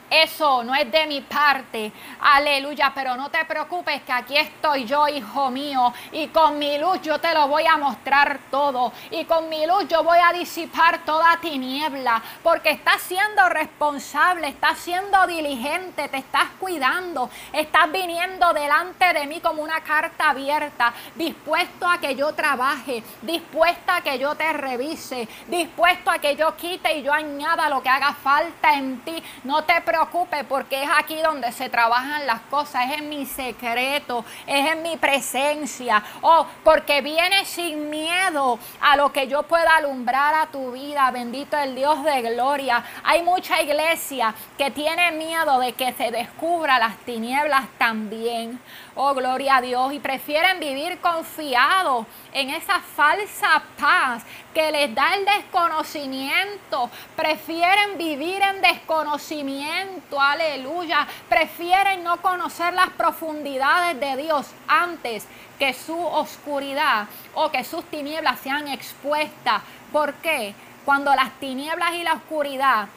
eso 0.09 0.63
no 0.63 0.75
es 0.75 0.89
de 0.91 1.07
mi 1.07 1.21
parte. 1.21 1.91
Aleluya. 2.21 2.91
Pero 2.93 3.15
no 3.15 3.29
te 3.29 3.43
preocupes 3.45 4.01
que 4.03 4.11
aquí 4.11 4.37
estoy 4.37 4.85
yo, 4.85 5.07
hijo 5.07 5.49
mío. 5.49 5.93
Y 6.11 6.27
con 6.27 6.59
mi 6.59 6.77
luz 6.77 7.01
yo 7.01 7.19
te 7.19 7.33
lo 7.33 7.47
voy 7.47 7.65
a 7.65 7.77
mostrar 7.77 8.39
todo. 8.51 8.91
Y 9.11 9.25
con 9.25 9.49
mi 9.49 9.65
luz 9.65 9.87
yo 9.87 10.03
voy 10.03 10.19
a 10.23 10.31
disipar 10.33 11.03
toda 11.05 11.37
tiniebla. 11.41 12.21
Porque 12.43 12.69
estás 12.71 13.01
siendo 13.01 13.49
responsable, 13.49 14.47
estás 14.47 14.77
siendo 14.77 15.25
diligente, 15.25 16.07
te 16.07 16.17
estás 16.17 16.49
cuidando. 16.59 17.29
Estás 17.51 17.91
viniendo 17.91 18.53
delante 18.53 19.11
de 19.13 19.25
mí 19.25 19.41
como 19.41 19.63
una 19.63 19.81
carta 19.81 20.29
abierta. 20.29 20.93
Dispuesto 21.15 21.89
a 21.89 21.97
que 21.97 22.15
yo 22.15 22.33
trabaje. 22.33 23.03
Dispuesta 23.21 23.97
a 23.97 24.01
que 24.01 24.19
yo 24.19 24.35
te 24.35 24.53
revise. 24.53 25.27
Dispuesto 25.47 26.11
a 26.11 26.19
que 26.19 26.35
yo 26.35 26.55
quite 26.55 26.97
y 26.97 27.01
yo 27.01 27.11
añada 27.11 27.69
lo 27.69 27.81
que 27.81 27.89
haga 27.89 28.13
falta 28.13 28.73
en 28.73 28.99
ti. 28.99 29.21
No 29.43 29.63
te 29.63 29.81
preocupes 29.81 29.94
preocupe 29.95 30.43
porque 30.43 30.83
es 30.83 30.89
aquí 30.97 31.21
donde 31.21 31.53
se 31.53 31.69
trabajan 31.69 32.27
las 32.27 32.41
cosas, 32.41 32.91
es 32.91 32.97
en 32.99 33.07
mi 33.07 33.25
secreto, 33.25 34.25
es 34.45 34.71
en 34.73 34.81
mi 34.83 34.97
presencia. 34.97 36.03
Oh, 36.21 36.45
porque 36.65 37.01
viene 37.01 37.45
sin 37.45 37.89
miedo 37.89 38.59
a 38.81 38.97
lo 38.97 39.13
que 39.13 39.27
yo 39.29 39.43
pueda 39.43 39.77
alumbrar 39.77 40.35
a 40.35 40.47
tu 40.47 40.73
vida. 40.73 41.09
Bendito 41.11 41.57
el 41.57 41.75
Dios 41.75 42.03
de 42.03 42.21
gloria. 42.23 42.83
Hay 43.05 43.23
mucha 43.23 43.61
iglesia 43.61 44.35
que 44.57 44.69
tiene 44.69 45.13
miedo 45.13 45.59
de 45.59 45.71
que 45.71 45.93
se 45.93 46.11
descubra 46.11 46.77
las 46.77 46.97
tinieblas 47.05 47.63
también. 47.77 48.59
Oh, 48.97 49.13
gloria 49.13 49.57
a 49.57 49.61
Dios. 49.61 49.93
Y 49.93 49.99
prefieren 49.99 50.59
vivir 50.59 50.99
confiados 50.99 52.05
en 52.31 52.49
esa 52.49 52.79
falsa 52.79 53.61
paz 53.77 54.23
que 54.53 54.71
les 54.71 54.95
da 54.95 55.15
el 55.15 55.25
desconocimiento. 55.25 56.89
Prefieren 57.13 57.97
vivir 57.97 58.41
en 58.41 58.61
desconocimiento. 58.61 60.19
Aleluya. 60.19 61.05
Prefieren 61.27 62.05
no 62.05 62.21
conocer 62.21 62.73
las 62.73 62.89
profundidades 62.91 63.99
de 63.99 64.15
Dios 64.23 64.47
antes 64.67 65.27
que 65.59 65.73
su 65.73 65.99
oscuridad 65.99 67.07
o 67.33 67.51
que 67.51 67.65
sus 67.65 67.83
tinieblas 67.85 68.39
sean 68.39 68.69
expuestas. 68.69 69.61
¿Por 69.91 70.13
qué? 70.15 70.55
Cuando 70.85 71.13
las 71.13 71.31
tinieblas 71.39 71.95
y 71.95 72.03
la 72.03 72.13
oscuridad, 72.13 72.87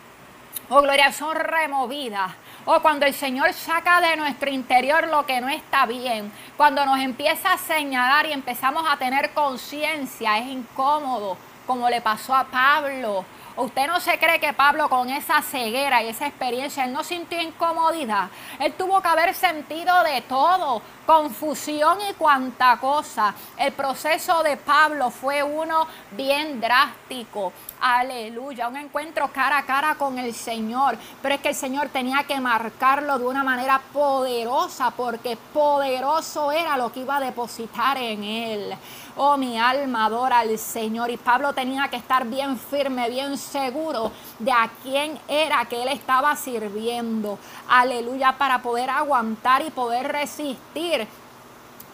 oh 0.69 0.83
gloria, 0.83 1.12
son 1.12 1.35
removidas 1.35 2.33
o 2.70 2.80
cuando 2.80 3.06
el 3.06 3.14
Señor 3.14 3.54
saca 3.54 3.98
de 4.02 4.14
nuestro 4.16 4.50
interior 4.50 5.08
lo 5.08 5.25
que 5.25 5.40
no 5.40 5.48
está 5.48 5.87
bien, 5.87 6.30
cuando 6.54 6.84
nos 6.84 6.98
empieza 7.00 7.54
a 7.54 7.56
señalar 7.56 8.26
y 8.26 8.32
empezamos 8.32 8.84
a 8.87 8.98
tener 8.98 9.30
conciencia, 9.30 10.37
es 10.37 10.48
incómodo, 10.48 11.38
como 11.66 11.88
le 11.88 12.02
pasó 12.02 12.34
a 12.34 12.44
Pablo. 12.44 13.25
¿Usted 13.56 13.87
no 13.87 13.98
se 14.00 14.18
cree 14.18 14.38
que 14.38 14.52
Pablo 14.52 14.90
con 14.90 15.08
esa 15.08 15.40
ceguera 15.40 16.02
y 16.02 16.08
esa 16.08 16.26
experiencia, 16.26 16.84
él 16.84 16.92
no 16.92 17.02
sintió 17.02 17.40
incomodidad? 17.40 18.28
Él 18.58 18.75
tuvo 18.75 19.00
que 19.00 19.08
haber 19.08 19.34
sentido 19.34 20.04
de 20.04 20.20
todo, 20.20 20.82
confusión 21.08 21.96
y 22.06 22.12
cuanta 22.12 22.76
cosa. 22.76 23.34
El 23.56 23.72
proceso 23.72 24.42
de 24.42 24.58
Pablo 24.58 25.08
fue 25.08 25.42
uno 25.42 25.86
bien 26.10 26.60
drástico. 26.60 27.50
Aleluya, 27.80 28.68
un 28.68 28.76
encuentro 28.76 29.30
cara 29.32 29.56
a 29.56 29.64
cara 29.64 29.94
con 29.94 30.18
el 30.18 30.34
Señor. 30.34 30.98
Pero 31.22 31.36
es 31.36 31.40
que 31.40 31.48
el 31.48 31.54
Señor 31.54 31.88
tenía 31.88 32.24
que 32.24 32.38
marcarlo 32.38 33.18
de 33.18 33.26
una 33.26 33.42
manera 33.42 33.80
poderosa 33.90 34.90
porque 34.90 35.38
poderoso 35.54 36.52
era 36.52 36.76
lo 36.76 36.92
que 36.92 37.00
iba 37.00 37.16
a 37.16 37.20
depositar 37.20 37.96
en 37.96 38.24
él. 38.24 38.74
Oh, 39.16 39.36
mi 39.36 39.58
alma 39.58 40.04
adora 40.04 40.40
al 40.40 40.58
Señor. 40.58 41.10
Y 41.10 41.16
Pablo 41.16 41.54
tenía 41.54 41.88
que 41.88 41.96
estar 41.96 42.26
bien 42.26 42.58
firme, 42.58 43.08
bien 43.08 43.38
seguro 43.38 44.12
de 44.38 44.52
a 44.52 44.70
quién 44.82 45.18
era 45.26 45.64
que 45.64 45.82
él 45.82 45.88
estaba 45.88 46.36
sirviendo. 46.36 47.38
Aleluya, 47.68 48.36
para 48.36 48.60
poder 48.60 48.90
aguantar 48.90 49.64
y 49.64 49.70
poder 49.70 50.12
resistir 50.12 50.98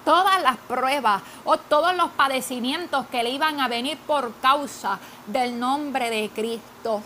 todas 0.05 0.43
las 0.43 0.57
pruebas 0.57 1.23
o 1.45 1.57
todos 1.57 1.95
los 1.97 2.11
padecimientos 2.11 3.07
que 3.07 3.23
le 3.23 3.31
iban 3.31 3.61
a 3.61 3.69
venir 3.69 3.99
por 4.07 4.33
causa 4.35 4.99
del 5.27 5.59
nombre 5.59 6.11
de 6.11 6.31
Cristo. 6.31 7.03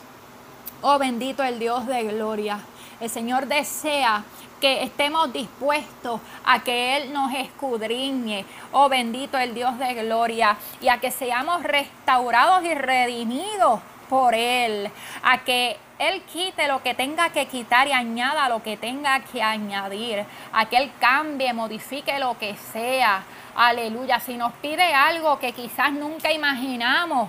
Oh 0.83 0.99
bendito 0.99 1.43
el 1.43 1.59
Dios 1.59 1.87
de 1.87 2.05
gloria. 2.05 2.61
El 3.01 3.11
Señor 3.11 3.47
desea 3.47 4.25
que 4.61 4.83
estemos 4.83 5.33
dispuestos 5.33 6.21
a 6.45 6.61
que 6.65 6.97
Él 6.97 7.13
nos 7.13 7.33
escudriñe, 7.33 8.45
oh 8.73 8.89
bendito 8.89 9.39
el 9.39 9.55
Dios 9.55 9.79
de 9.79 9.95
gloria, 9.95 10.57
y 10.81 10.89
a 10.89 10.99
que 10.99 11.11
seamos 11.11 11.63
restaurados 11.63 12.65
y 12.65 12.75
redimidos 12.75 13.81
por 14.09 14.35
Él, 14.35 14.91
a 15.23 15.39
que 15.45 15.77
Él 15.99 16.23
quite 16.23 16.69
lo 16.69 16.83
que 16.83 16.95
tenga 16.95 17.31
que 17.31 17.47
quitar 17.47 17.89
y 17.89 17.93
añada 17.93 18.49
lo 18.49 18.63
que 18.63 18.77
tenga 18.77 19.21
que 19.21 19.43
añadir, 19.43 20.25
a 20.53 20.67
que 20.67 20.77
Él 20.77 20.93
cambie, 21.01 21.53
modifique 21.53 22.19
lo 22.19 22.39
que 22.39 22.55
sea. 22.57 23.23
Aleluya, 23.57 24.21
si 24.21 24.37
nos 24.37 24.53
pide 24.55 24.95
algo 24.95 25.39
que 25.39 25.53
quizás 25.53 25.93
nunca 25.93 26.33
imaginamos, 26.33 27.29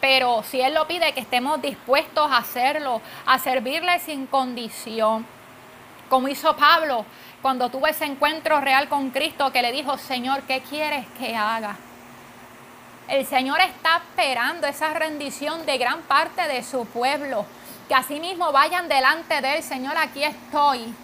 pero 0.00 0.42
si 0.42 0.60
Él 0.60 0.74
lo 0.74 0.86
pide, 0.86 1.12
que 1.12 1.20
estemos 1.20 1.62
dispuestos 1.62 2.30
a 2.30 2.38
hacerlo, 2.38 3.00
a 3.24 3.38
servirle 3.38 3.98
sin 4.00 4.26
condición 4.26 5.26
como 6.12 6.28
hizo 6.28 6.54
Pablo 6.56 7.06
cuando 7.40 7.70
tuvo 7.70 7.86
ese 7.86 8.04
encuentro 8.04 8.60
real 8.60 8.86
con 8.90 9.08
Cristo 9.08 9.50
que 9.50 9.62
le 9.62 9.72
dijo, 9.72 9.96
Señor, 9.96 10.42
¿qué 10.42 10.60
quieres 10.60 11.06
que 11.18 11.34
haga? 11.34 11.74
El 13.08 13.24
Señor 13.24 13.58
está 13.62 13.96
esperando 13.96 14.66
esa 14.66 14.92
rendición 14.92 15.64
de 15.64 15.78
gran 15.78 16.02
parte 16.02 16.42
de 16.48 16.62
su 16.64 16.84
pueblo, 16.84 17.46
que 17.92 17.96
asimismo 17.96 18.52
vayan 18.52 18.88
delante 18.88 19.42
de 19.42 19.56
él, 19.56 19.62
Señor, 19.62 19.98
aquí 19.98 20.24
estoy. 20.24 20.94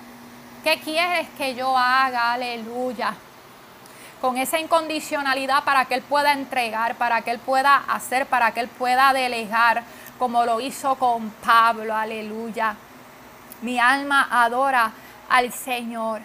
¿Qué 0.65 0.81
quieres 0.81 1.29
que 1.37 1.55
yo 1.55 1.77
haga? 1.77 2.33
Aleluya. 2.33 3.15
Con 4.23 4.39
esa 4.39 4.59
incondicionalidad 4.59 5.65
para 5.65 5.85
que 5.85 5.97
Él 5.97 6.01
pueda 6.01 6.33
entregar, 6.33 6.95
para 6.95 7.21
que 7.21 7.33
Él 7.33 7.41
pueda 7.41 7.77
hacer, 7.77 8.25
para 8.25 8.53
que 8.53 8.61
Él 8.61 8.69
pueda 8.69 9.13
delegar, 9.13 9.83
como 10.19 10.47
lo 10.47 10.61
hizo 10.61 10.95
con 10.95 11.29
Pablo. 11.45 11.95
Aleluya. 11.95 12.75
Mi 13.61 13.79
alma 13.79 14.27
adora 14.31 14.91
al 15.29 15.53
Señor. 15.53 16.23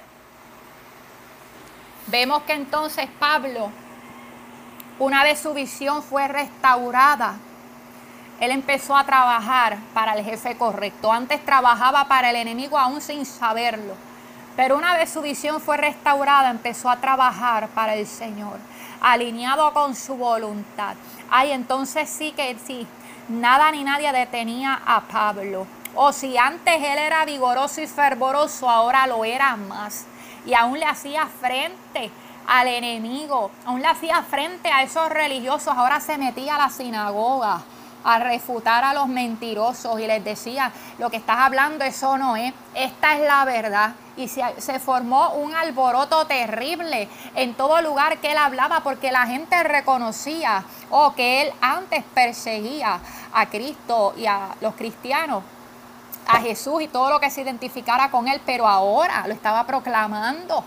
Vemos 2.08 2.44
que 2.44 2.54
entonces 2.54 3.10
Pablo, 3.20 3.70
una 4.98 5.26
vez 5.26 5.42
su 5.42 5.54
visión 5.54 6.02
fue 6.02 6.30
restaurada, 6.30 7.36
él 8.40 8.52
empezó 8.52 8.96
a 8.98 9.06
trabajar 9.06 9.78
para 9.94 10.14
el 10.14 10.26
jefe 10.26 10.58
correcto. 10.58 11.12
Antes 11.12 11.44
trabajaba 11.46 12.06
para 12.06 12.30
el 12.30 12.36
enemigo 12.36 12.78
aún 12.78 13.02
sin 13.02 13.26
saberlo. 13.26 13.96
Pero 14.56 14.78
una 14.78 14.96
vez 14.96 15.10
su 15.10 15.22
visión 15.22 15.60
fue 15.60 15.78
restaurada, 15.78 16.50
empezó 16.50 16.90
a 16.90 16.98
trabajar 16.98 17.70
para 17.70 17.96
el 17.96 18.06
Señor, 18.06 18.58
alineado 19.02 19.74
con 19.74 19.96
su 19.96 20.16
voluntad. 20.16 20.96
Ay, 21.30 21.52
entonces 21.52 22.10
sí 22.10 22.34
que 22.34 22.56
sí, 22.64 22.86
nada 23.30 23.72
ni 23.72 23.84
nadie 23.84 24.12
detenía 24.12 24.80
a 24.86 25.02
Pablo. 25.02 25.66
O 25.96 26.12
si 26.12 26.38
antes 26.38 26.76
él 26.76 27.00
era 27.00 27.26
vigoroso 27.26 27.82
y 27.82 27.88
fervoroso, 27.88 28.70
ahora 28.70 29.08
lo 29.08 29.26
era 29.26 29.56
más. 29.56 30.06
Y 30.46 30.54
aún 30.54 30.80
le 30.80 30.86
hacía 30.86 31.28
frente 31.28 32.12
al 32.46 32.68
enemigo, 32.68 33.50
aún 33.66 33.82
le 33.82 33.88
hacía 33.88 34.22
frente 34.22 34.70
a 34.70 34.84
esos 34.84 35.10
religiosos, 35.10 35.76
ahora 35.76 36.00
se 36.00 36.18
metía 36.18 36.56
a 36.56 36.60
la 36.60 36.70
sinagoga 36.70 37.64
a 38.04 38.20
refutar 38.20 38.84
a 38.84 38.94
los 38.94 39.08
mentirosos 39.08 40.00
y 40.00 40.08
les 40.08 40.24
decía, 40.24 40.72
lo 40.98 41.10
que 41.10 41.18
estás 41.18 41.38
hablando 41.40 41.84
eso 41.84 42.18
no 42.18 42.36
es, 42.36 42.54
esta 42.76 43.16
es 43.16 43.22
la 43.22 43.46
verdad. 43.46 43.94
Y 44.16 44.28
se, 44.28 44.80
formó 44.80 45.32
un 45.34 45.56
alboroto 45.56 46.28
terrible 46.28 47.10
en 47.36 47.56
todo 47.56 47.82
lugar 47.82 48.20
que 48.20 48.32
él 48.32 48.38
hablaba 48.38 48.82
porque 48.82 49.12
la 49.12 49.26
gente 49.26 49.64
reconocía 49.64 50.64
o 50.92 51.16
que 51.16 51.42
él 51.42 51.54
antes 51.62 52.04
perseguía 52.14 53.00
a 53.34 53.46
Cristo 53.48 54.14
y 54.16 54.28
a 54.28 54.50
los 54.62 54.76
cristianos 54.76 55.44
a 56.28 56.40
Jesús 56.40 56.82
y 56.82 56.88
todo 56.88 57.10
lo 57.10 57.20
que 57.20 57.30
se 57.30 57.42
identificara 57.42 58.10
con 58.10 58.28
él, 58.28 58.42
pero 58.46 58.68
ahora 58.68 59.26
lo 59.28 59.34
estaba 59.34 59.66
proclamando. 59.66 60.64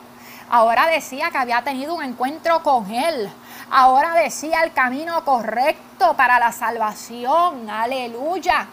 Ahora 0.49 0.87
decía 0.87 1.31
que 1.31 1.39
había 1.39 1.63
tenido 1.63 1.95
un 1.95 2.05
encuentro 2.05 2.63
con 2.63 2.91
él. 2.91 3.31
Ahora 3.71 4.15
decía 4.15 4.63
el 4.63 4.73
camino 4.73 5.25
correcto 5.25 6.15
para 6.15 6.39
la 6.39 6.53
salvación. 6.53 7.69
Aleluya. 7.69 8.69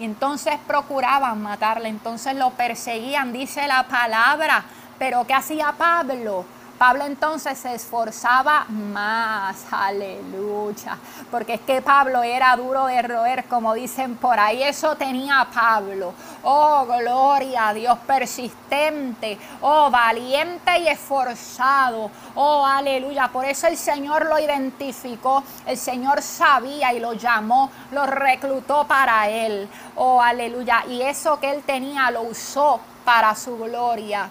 Entonces 0.00 0.56
procuraban 0.66 1.40
matarle, 1.40 1.88
entonces 1.88 2.34
lo 2.34 2.50
perseguían, 2.50 3.32
dice 3.32 3.66
la 3.66 3.84
palabra. 3.84 4.64
Pero 4.98 5.26
¿qué 5.26 5.34
hacía 5.34 5.72
Pablo? 5.72 6.44
Pablo 6.78 7.04
entonces 7.04 7.56
se 7.56 7.74
esforzaba 7.74 8.66
más, 8.68 9.64
aleluya, 9.70 10.98
porque 11.30 11.54
es 11.54 11.60
que 11.60 11.80
Pablo 11.80 12.22
era 12.22 12.56
duro 12.56 12.86
de 12.86 13.00
roer, 13.02 13.44
como 13.44 13.74
dicen 13.74 14.16
por 14.16 14.38
ahí, 14.38 14.62
eso 14.62 14.96
tenía 14.96 15.46
Pablo. 15.54 16.12
Oh, 16.42 16.84
gloria 16.86 17.68
a 17.68 17.74
Dios, 17.74 17.98
persistente, 18.06 19.38
oh, 19.60 19.88
valiente 19.90 20.78
y 20.80 20.88
esforzado, 20.88 22.10
oh, 22.34 22.66
aleluya. 22.66 23.28
Por 23.28 23.44
eso 23.44 23.66
el 23.68 23.76
Señor 23.76 24.26
lo 24.26 24.38
identificó, 24.38 25.44
el 25.66 25.78
Señor 25.78 26.22
sabía 26.22 26.92
y 26.92 27.00
lo 27.00 27.12
llamó, 27.12 27.70
lo 27.92 28.04
reclutó 28.04 28.84
para 28.86 29.28
él, 29.28 29.68
oh, 29.96 30.20
aleluya. 30.20 30.84
Y 30.88 31.02
eso 31.02 31.38
que 31.38 31.50
él 31.50 31.62
tenía 31.62 32.10
lo 32.10 32.22
usó 32.22 32.80
para 33.04 33.34
su 33.34 33.56
gloria. 33.56 34.28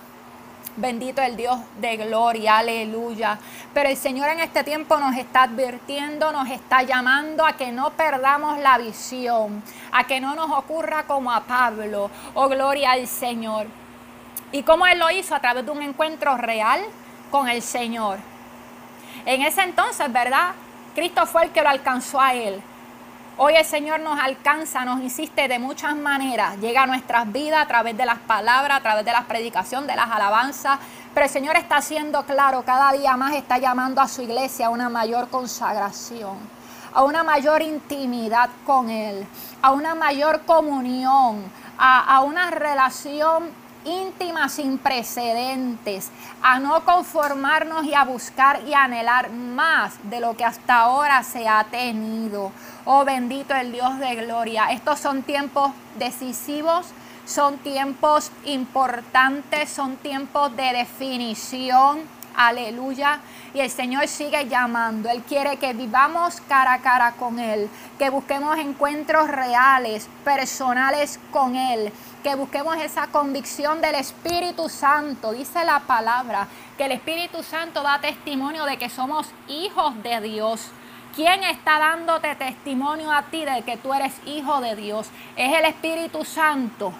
Bendito 0.76 1.22
el 1.22 1.38
Dios 1.38 1.60
de 1.80 1.98
gloria, 1.98 2.58
aleluya. 2.58 3.38
Pero 3.76 3.90
el 3.90 3.98
Señor 3.98 4.30
en 4.30 4.40
este 4.40 4.64
tiempo 4.64 4.98
nos 4.98 5.16
está 5.16 5.44
advirtiendo, 5.44 6.32
nos 6.32 6.50
está 6.50 6.82
llamando 6.82 7.46
a 7.46 7.54
que 7.54 7.72
no 7.72 7.92
perdamos 7.92 8.58
la 8.58 8.80
visión, 8.80 9.62
a 9.92 10.06
que 10.06 10.20
no 10.20 10.34
nos 10.34 10.50
ocurra 10.52 11.04
como 11.04 11.32
a 11.32 11.42
Pablo. 11.42 12.10
Oh, 12.34 12.50
gloria 12.50 12.94
al 12.94 13.08
Señor. 13.08 13.68
¿Y 14.52 14.64
cómo 14.64 14.88
Él 14.88 14.98
lo 14.98 15.12
hizo? 15.12 15.36
A 15.36 15.40
través 15.40 15.64
de 15.64 15.72
un 15.72 15.84
encuentro 15.84 16.38
real 16.38 16.82
con 17.30 17.48
el 17.48 17.62
Señor. 17.62 18.18
En 19.28 19.44
ese 19.44 19.62
entonces, 19.62 20.12
¿verdad? 20.12 20.54
Cristo 20.96 21.28
fue 21.28 21.44
el 21.44 21.52
que 21.52 21.62
lo 21.62 21.70
alcanzó 21.70 22.20
a 22.20 22.34
Él. 22.34 22.62
Hoy 23.36 23.56
el 23.56 23.66
Señor 23.66 24.00
nos 24.00 24.20
alcanza, 24.20 24.86
nos 24.86 25.02
insiste 25.02 25.48
de 25.48 25.58
muchas 25.58 25.96
maneras, 25.96 26.56
llega 26.60 26.84
a 26.84 26.86
nuestras 26.86 27.32
vidas 27.32 27.64
a 27.64 27.68
través 27.68 27.98
de 27.98 28.06
las 28.06 28.20
palabras, 28.20 28.78
a 28.78 28.84
través 28.84 29.04
de 29.06 29.12
la 29.12 29.24
predicación, 29.24 29.88
de 29.88 29.96
las 29.96 30.08
alabanzas, 30.12 30.78
pero 31.16 31.26
el 31.26 31.32
Señor 31.32 31.56
está 31.56 31.78
haciendo 31.78 32.24
claro, 32.28 32.62
cada 32.64 32.92
día 32.92 33.18
más 33.18 33.34
está 33.34 33.58
llamando 33.58 34.02
a 34.02 34.08
su 34.08 34.22
iglesia 34.22 34.68
a 34.68 34.70
una 34.70 34.88
mayor 34.88 35.30
consagración, 35.30 36.38
a 36.94 37.04
una 37.04 37.24
mayor 37.24 37.64
intimidad 37.64 38.52
con 38.68 38.92
Él, 38.92 39.26
a 39.64 39.72
una 39.72 39.96
mayor 39.96 40.42
comunión, 40.46 41.44
a, 41.80 42.16
a 42.16 42.22
una 42.22 42.52
relación 42.52 43.50
íntima 43.86 44.50
sin 44.50 44.78
precedentes, 44.78 46.10
a 46.42 46.60
no 46.60 46.84
conformarnos 46.86 47.86
y 47.86 47.94
a 47.94 48.04
buscar 48.04 48.62
y 48.68 48.74
anhelar 48.74 49.32
más 49.32 49.94
de 50.10 50.20
lo 50.20 50.36
que 50.36 50.46
hasta 50.46 50.80
ahora 50.82 51.24
se 51.24 51.48
ha 51.48 51.64
tenido. 51.66 52.52
Oh 52.86 53.06
bendito 53.06 53.54
el 53.56 53.72
Dios 53.72 54.00
de 54.00 54.16
gloria. 54.16 54.72
Estos 54.72 55.00
son 55.00 55.24
tiempos 55.24 55.72
decisivos, 55.98 56.88
son 57.26 57.58
tiempos 57.60 58.32
importantes, 58.46 59.70
son 59.70 59.96
tiempos 59.98 60.56
de 60.56 60.74
definición. 60.74 62.02
Aleluya. 62.36 63.20
Y 63.54 63.60
el 63.60 63.70
Señor 63.70 64.08
sigue 64.08 64.48
llamando. 64.48 65.08
Él 65.10 65.22
quiere 65.22 65.58
que 65.58 65.74
vivamos 65.74 66.42
cara 66.48 66.74
a 66.74 66.80
cara 66.80 67.12
con 67.12 67.38
Él, 67.38 67.70
que 68.00 68.10
busquemos 68.10 68.58
encuentros 68.58 69.28
reales, 69.28 70.10
personales 70.24 71.20
con 71.32 71.56
Él 71.56 71.94
que 72.24 72.36
busquemos 72.36 72.78
esa 72.78 73.08
convicción 73.08 73.82
del 73.82 73.96
Espíritu 73.96 74.70
Santo. 74.70 75.34
Dice 75.34 75.66
la 75.66 75.82
palabra 75.82 76.48
que 76.78 76.86
el 76.86 76.94
Espíritu 76.94 77.44
Santo 77.44 77.84
da 77.84 78.00
testimonio 78.00 78.64
de 78.64 78.78
que 78.78 78.90
somos 78.90 79.28
hijos 79.50 80.02
de 80.02 80.22
Dios. 80.22 80.70
¿Quién 81.14 81.44
está 81.44 81.78
dándote 81.80 82.34
testimonio 82.36 83.12
a 83.12 83.24
ti 83.24 83.44
de 83.44 83.62
que 83.64 83.76
tú 83.76 83.94
eres 83.94 84.14
hijo 84.26 84.62
de 84.62 84.76
Dios? 84.76 85.10
Es 85.36 85.54
el 85.54 85.66
Espíritu 85.66 86.24
Santo. 86.24 86.94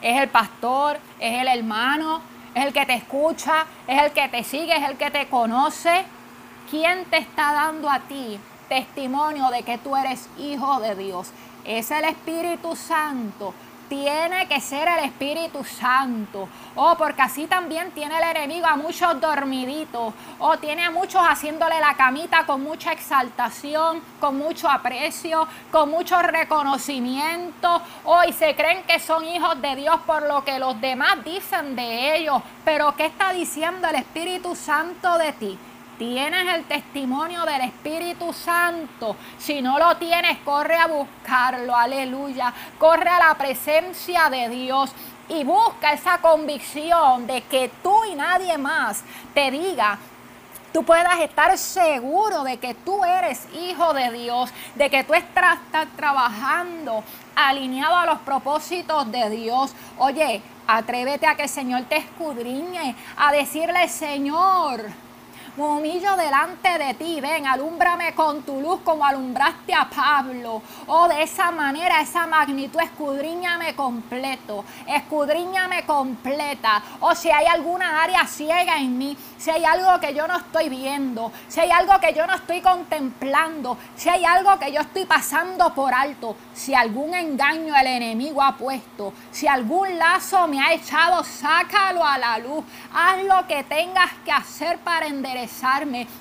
Es 0.00 0.16
el 0.22 0.28
pastor, 0.28 0.98
es 1.18 1.40
el 1.40 1.48
hermano, 1.48 2.22
es 2.54 2.66
el 2.66 2.72
que 2.72 2.86
te 2.86 2.94
escucha, 2.94 3.66
es 3.88 4.00
el 4.00 4.12
que 4.12 4.28
te 4.28 4.44
sigue, 4.44 4.76
es 4.76 4.88
el 4.88 4.96
que 4.96 5.10
te 5.10 5.26
conoce. 5.26 6.04
¿Quién 6.70 7.04
te 7.06 7.18
está 7.18 7.52
dando 7.52 7.90
a 7.90 7.98
ti 8.00 8.38
testimonio 8.68 9.50
de 9.50 9.64
que 9.64 9.78
tú 9.78 9.96
eres 9.96 10.28
hijo 10.38 10.78
de 10.78 10.94
Dios? 10.94 11.32
Es 11.64 11.90
el 11.90 12.04
Espíritu 12.04 12.76
Santo 12.76 13.52
tiene 13.88 14.46
que 14.48 14.60
ser 14.60 14.88
el 14.88 15.04
Espíritu 15.04 15.64
Santo. 15.64 16.48
Oh, 16.74 16.94
porque 16.96 17.22
así 17.22 17.46
también 17.46 17.90
tiene 17.92 18.16
el 18.18 18.36
enemigo 18.36 18.66
a 18.66 18.76
muchos 18.76 19.20
dormiditos. 19.20 20.14
Oh, 20.38 20.56
tiene 20.58 20.84
a 20.84 20.90
muchos 20.90 21.22
haciéndole 21.22 21.80
la 21.80 21.94
camita 21.94 22.44
con 22.46 22.62
mucha 22.62 22.92
exaltación, 22.92 24.00
con 24.20 24.36
mucho 24.36 24.68
aprecio, 24.70 25.46
con 25.70 25.90
mucho 25.90 26.20
reconocimiento. 26.22 27.80
Oh, 28.04 28.22
y 28.26 28.32
se 28.32 28.54
creen 28.54 28.82
que 28.84 28.98
son 28.98 29.24
hijos 29.24 29.60
de 29.60 29.76
Dios 29.76 29.96
por 30.06 30.22
lo 30.22 30.44
que 30.44 30.58
los 30.58 30.80
demás 30.80 31.24
dicen 31.24 31.76
de 31.76 32.16
ellos. 32.16 32.42
Pero 32.64 32.94
¿qué 32.96 33.06
está 33.06 33.32
diciendo 33.32 33.88
el 33.88 33.96
Espíritu 33.96 34.54
Santo 34.54 35.18
de 35.18 35.32
ti? 35.32 35.58
Tienes 35.98 36.54
el 36.54 36.64
testimonio 36.64 37.44
del 37.44 37.62
Espíritu 37.62 38.32
Santo. 38.32 39.16
Si 39.38 39.62
no 39.62 39.78
lo 39.78 39.96
tienes, 39.96 40.38
corre 40.38 40.76
a 40.76 40.86
buscarlo. 40.86 41.74
Aleluya. 41.74 42.52
Corre 42.78 43.08
a 43.08 43.28
la 43.28 43.34
presencia 43.34 44.28
de 44.28 44.48
Dios 44.48 44.92
y 45.28 45.42
busca 45.44 45.92
esa 45.92 46.18
convicción 46.18 47.26
de 47.26 47.42
que 47.42 47.70
tú 47.82 48.04
y 48.04 48.14
nadie 48.14 48.58
más 48.58 49.02
te 49.34 49.50
diga 49.50 49.98
tú 50.76 50.84
puedas 50.84 51.20
estar 51.20 51.56
seguro 51.56 52.44
de 52.44 52.58
que 52.58 52.74
tú 52.74 53.02
eres 53.02 53.48
hijo 53.54 53.94
de 53.94 54.12
Dios, 54.12 54.50
de 54.74 54.90
que 54.90 55.04
tú 55.04 55.14
estás, 55.14 55.58
trabajando 55.96 57.02
alineado 57.34 57.96
a 57.96 58.04
los 58.04 58.18
propósitos 58.18 59.10
de 59.10 59.30
Dios. 59.30 59.74
Oye, 59.96 60.42
atrévete 60.66 61.26
a 61.26 61.34
que 61.34 61.44
el 61.44 61.48
Señor 61.48 61.84
te 61.84 61.96
escudriñe, 61.96 62.94
a 63.16 63.32
decirle, 63.32 63.88
Señor, 63.88 64.82
me 65.56 65.64
humillo 65.64 66.16
delante 66.16 66.76
de 66.78 66.94
ti, 66.94 67.18
ven, 67.20 67.46
alúmbrame 67.46 68.14
con 68.14 68.42
tu 68.42 68.60
luz 68.60 68.80
como 68.84 69.06
alumbraste 69.06 69.72
a 69.72 69.88
Pablo. 69.88 70.60
Oh, 70.86 71.08
de 71.08 71.22
esa 71.22 71.50
manera, 71.50 72.00
esa 72.00 72.26
magnitud, 72.26 72.78
escudriñame 72.78 73.74
completo, 73.74 74.64
escudriñame 74.86 75.86
completa. 75.86 76.82
O 77.00 77.08
oh, 77.08 77.14
si 77.14 77.30
hay 77.30 77.46
alguna 77.46 78.02
área 78.02 78.26
ciega 78.26 78.76
en 78.76 78.98
mí, 78.98 79.16
si 79.38 79.50
hay 79.50 79.64
algo 79.64 79.98
que 79.98 80.12
yo 80.12 80.26
no 80.26 80.36
estoy 80.36 80.68
viendo, 80.68 81.32
si 81.48 81.60
hay 81.60 81.70
algo 81.70 81.98
que 82.00 82.12
yo 82.12 82.26
no 82.26 82.34
estoy 82.34 82.60
contemplando, 82.60 83.78
si 83.96 84.10
hay 84.10 84.26
algo 84.26 84.58
que 84.58 84.72
yo 84.72 84.82
estoy 84.82 85.06
pasando 85.06 85.72
por 85.74 85.94
alto, 85.94 86.36
si 86.52 86.74
algún 86.74 87.14
engaño 87.14 87.74
el 87.74 87.86
enemigo 87.86 88.42
ha 88.42 88.56
puesto, 88.56 89.14
si 89.30 89.48
algún 89.48 89.98
lazo 89.98 90.46
me 90.48 90.60
ha 90.60 90.74
echado, 90.74 91.24
sácalo 91.24 92.04
a 92.04 92.18
la 92.18 92.38
luz. 92.38 92.62
Haz 92.92 93.22
lo 93.22 93.46
que 93.46 93.64
tengas 93.64 94.10
que 94.24 94.32
hacer 94.32 94.78
para 94.80 95.06
enderezar 95.06 95.45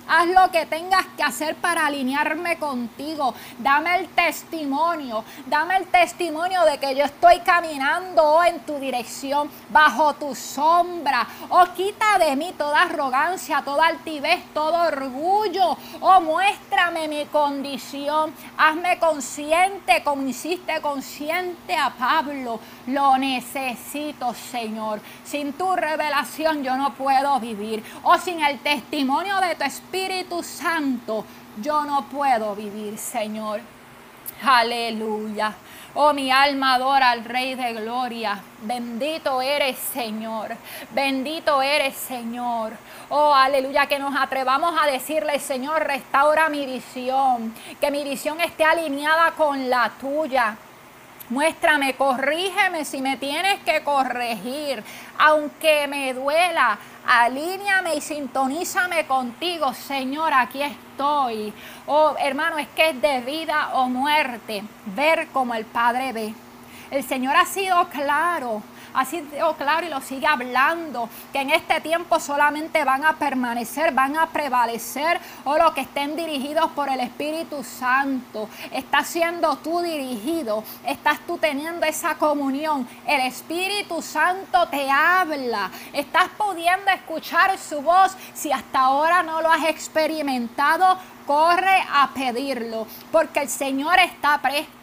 Haz 0.08 0.28
lo 0.28 0.52
que 0.52 0.66
tengas 0.66 1.06
que 1.18 1.24
hacer 1.24 1.56
para 1.56 1.88
alinearme 1.88 2.58
contigo. 2.58 3.34
Dame 3.60 3.96
el 3.98 4.08
testimonio. 4.10 5.24
Dame 5.48 5.78
el 5.78 5.88
testimonio 5.88 6.64
de 6.66 6.78
que 6.78 6.96
yo 6.96 7.06
estoy 7.06 7.40
caminando 7.40 8.44
en 8.44 8.60
tu 8.62 8.78
dirección, 8.80 9.50
bajo 9.70 10.14
tu 10.14 10.36
sombra. 10.36 11.28
Oh, 11.50 11.66
quita 11.76 12.18
de 12.20 12.36
mí 12.36 12.54
toda 12.58 12.84
arrogancia, 12.84 13.62
toda 13.64 13.88
altivez, 13.88 14.44
todo 14.54 14.88
orgullo. 14.88 15.78
Oh, 16.02 16.22
muéstrame 16.22 17.08
mi 17.08 17.26
condición. 17.26 18.34
Hazme 18.58 19.00
consciente, 19.00 20.04
como 20.04 20.28
hiciste 20.28 20.82
consciente 20.82 21.76
a 21.76 21.90
Pablo. 21.90 22.60
Lo 22.88 23.18
necesito, 23.18 24.34
Señor. 24.34 25.02
Sin 25.24 25.54
tu 25.54 25.76
revelación 25.76 26.64
yo 26.64 26.78
no 26.78 26.94
puedo 26.94 27.40
vivir. 27.40 27.84
Oh, 28.04 28.18
sin 28.18 28.44
el 28.44 28.60
testimonio 28.60 29.15
de 29.24 29.56
tu 29.56 29.64
Espíritu 29.64 30.44
Santo, 30.44 31.24
yo 31.62 31.86
no 31.86 32.06
puedo 32.10 32.54
vivir, 32.54 32.98
Señor. 32.98 33.62
Aleluya. 34.44 35.54
Oh, 35.94 36.12
mi 36.12 36.30
alma 36.30 36.74
adora 36.74 37.12
al 37.12 37.24
Rey 37.24 37.56
de 37.56 37.74
Gloria. 37.74 38.38
Bendito 38.64 39.42
eres, 39.42 39.78
Señor. 39.78 40.58
Bendito 40.92 41.62
eres, 41.62 41.96
Señor. 41.96 42.74
Oh, 43.08 43.34
aleluya. 43.34 43.86
Que 43.86 43.98
nos 43.98 44.14
atrevamos 44.14 44.76
a 44.78 44.88
decirle, 44.88 45.40
Señor, 45.40 45.84
restaura 45.84 46.50
mi 46.50 46.66
visión. 46.66 47.54
Que 47.80 47.92
mi 47.92 48.04
visión 48.04 48.42
esté 48.42 48.66
alineada 48.66 49.32
con 49.32 49.70
la 49.70 49.92
tuya. 49.92 50.58
Muéstrame, 51.30 51.96
corrígeme 51.96 52.86
si 52.86 53.02
me 53.02 53.18
tienes 53.18 53.60
que 53.62 53.84
corregir, 53.84 54.84
aunque 55.18 55.88
me 55.88 56.14
duela. 56.14 56.78
Alíñame 57.08 57.96
y 57.96 58.02
sintonízame 58.02 59.08
contigo, 59.08 59.74
Señor, 59.74 60.34
aquí 60.34 60.62
estoy. 60.62 61.52
Oh, 61.88 62.16
hermano, 62.20 62.60
es 62.60 62.68
que 62.70 62.90
es 62.90 63.02
de 63.02 63.22
vida 63.22 63.72
o 63.74 63.90
muerte 63.90 64.64
ver 64.86 65.28
como 65.30 65.56
el 65.56 65.66
Padre 65.66 66.14
ve. 66.14 66.34
El 66.92 67.04
Señor 67.04 67.36
ha 67.36 67.46
sido 67.46 67.88
claro 67.90 68.62
así 68.96 69.22
sido 69.32 69.56
claro 69.56 69.86
y 69.86 69.90
lo 69.90 70.02
sigue 70.02 70.28
hablando, 70.28 71.10
que 71.32 71.42
en 71.42 71.52
este 71.52 71.82
tiempo 71.82 72.20
solamente 72.20 72.84
van 72.84 73.06
a 73.06 73.14
permanecer, 73.18 73.94
van 73.94 74.18
a 74.18 74.28
prevalecer 74.28 75.20
o 75.44 75.58
los 75.58 75.74
que 75.74 75.82
estén 75.82 76.16
dirigidos 76.16 76.72
por 76.72 76.90
el 76.90 77.00
Espíritu 77.00 77.64
Santo. 77.64 78.50
Estás 78.72 79.08
siendo 79.08 79.58
tú 79.58 79.82
dirigido, 79.82 80.64
estás 80.86 81.20
tú 81.28 81.38
teniendo 81.38 81.86
esa 81.86 82.16
comunión. 82.16 82.88
El 83.08 83.22
Espíritu 83.22 84.02
Santo 84.02 84.68
te 84.68 84.90
habla, 84.90 85.70
estás 85.94 86.30
pudiendo 86.38 86.92
escuchar 86.92 87.58
su 87.58 87.82
voz. 87.82 88.16
Si 88.34 88.52
hasta 88.52 88.80
ahora 88.80 89.24
no 89.24 89.42
lo 89.42 89.52
has 89.52 89.66
experimentado, 89.66 90.98
corre 91.26 91.84
a 91.92 92.10
pedirlo, 92.14 92.88
porque 93.12 93.42
el 93.42 93.50
Señor 93.50 93.98
está 94.00 94.40
presto. 94.42 94.75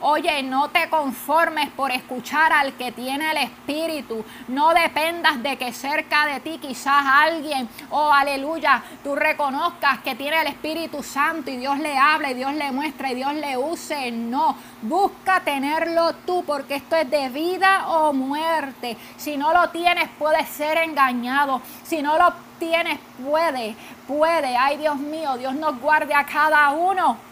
Oye, 0.00 0.42
no 0.42 0.68
te 0.68 0.88
conformes 0.90 1.70
por 1.70 1.90
escuchar 1.90 2.52
al 2.52 2.74
que 2.74 2.92
tiene 2.92 3.30
el 3.30 3.38
Espíritu. 3.38 4.24
No 4.48 4.74
dependas 4.74 5.42
de 5.42 5.56
que 5.56 5.72
cerca 5.72 6.26
de 6.26 6.40
ti 6.40 6.58
quizás 6.58 7.04
alguien, 7.06 7.68
oh 7.90 8.12
aleluya, 8.12 8.82
tú 9.02 9.14
reconozcas 9.14 10.00
que 10.00 10.14
tiene 10.14 10.42
el 10.42 10.48
Espíritu 10.48 11.02
Santo 11.02 11.50
y 11.50 11.56
Dios 11.56 11.78
le 11.78 11.96
habla 11.96 12.30
y 12.30 12.34
Dios 12.34 12.52
le 12.52 12.70
muestra 12.70 13.10
y 13.10 13.14
Dios 13.14 13.32
le 13.34 13.56
use. 13.56 14.10
No, 14.10 14.56
busca 14.82 15.40
tenerlo 15.40 16.14
tú, 16.26 16.44
porque 16.44 16.76
esto 16.76 16.96
es 16.96 17.10
de 17.10 17.28
vida 17.30 17.88
o 17.88 18.12
muerte. 18.12 18.96
Si 19.16 19.36
no 19.36 19.52
lo 19.52 19.70
tienes, 19.70 20.08
puedes 20.18 20.48
ser 20.48 20.78
engañado. 20.78 21.62
Si 21.82 22.02
no 22.02 22.18
lo 22.18 22.32
tienes, 22.58 22.98
puede, 23.24 23.74
puede. 24.06 24.56
Ay, 24.56 24.76
Dios 24.76 24.96
mío, 24.96 25.36
Dios 25.36 25.54
nos 25.54 25.80
guarde 25.80 26.14
a 26.14 26.24
cada 26.24 26.70
uno. 26.70 27.25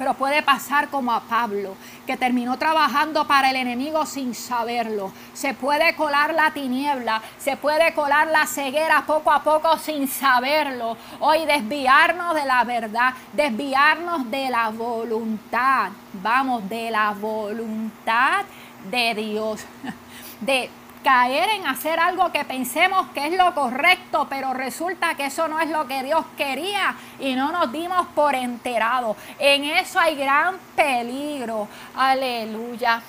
Pero 0.00 0.14
puede 0.14 0.42
pasar 0.42 0.88
como 0.88 1.12
a 1.12 1.20
Pablo, 1.20 1.76
que 2.06 2.16
terminó 2.16 2.56
trabajando 2.56 3.26
para 3.26 3.50
el 3.50 3.56
enemigo 3.56 4.06
sin 4.06 4.34
saberlo. 4.34 5.12
Se 5.34 5.52
puede 5.52 5.94
colar 5.94 6.32
la 6.32 6.52
tiniebla, 6.52 7.20
se 7.38 7.58
puede 7.58 7.92
colar 7.92 8.28
la 8.28 8.46
ceguera 8.46 9.04
poco 9.06 9.30
a 9.30 9.42
poco 9.42 9.76
sin 9.76 10.08
saberlo. 10.08 10.96
Hoy 11.18 11.44
desviarnos 11.44 12.34
de 12.34 12.46
la 12.46 12.64
verdad, 12.64 13.12
desviarnos 13.34 14.30
de 14.30 14.48
la 14.48 14.70
voluntad. 14.70 15.90
Vamos, 16.14 16.66
de 16.66 16.90
la 16.90 17.10
voluntad 17.10 18.46
de 18.90 19.14
Dios. 19.14 19.66
De 20.40 20.70
caer 21.02 21.48
en 21.50 21.66
hacer 21.66 21.98
algo 21.98 22.30
que 22.32 22.44
pensemos 22.44 23.08
que 23.14 23.26
es 23.26 23.32
lo 23.32 23.54
correcto, 23.54 24.26
pero 24.28 24.52
resulta 24.54 25.14
que 25.14 25.26
eso 25.26 25.48
no 25.48 25.60
es 25.60 25.70
lo 25.70 25.86
que 25.86 26.02
Dios 26.02 26.24
quería 26.36 26.94
y 27.18 27.34
no 27.34 27.52
nos 27.52 27.72
dimos 27.72 28.06
por 28.08 28.34
enterados. 28.34 29.16
En 29.38 29.64
eso 29.64 29.98
hay 29.98 30.16
gran 30.16 30.56
peligro. 30.76 31.68
Aleluya. 31.96 33.02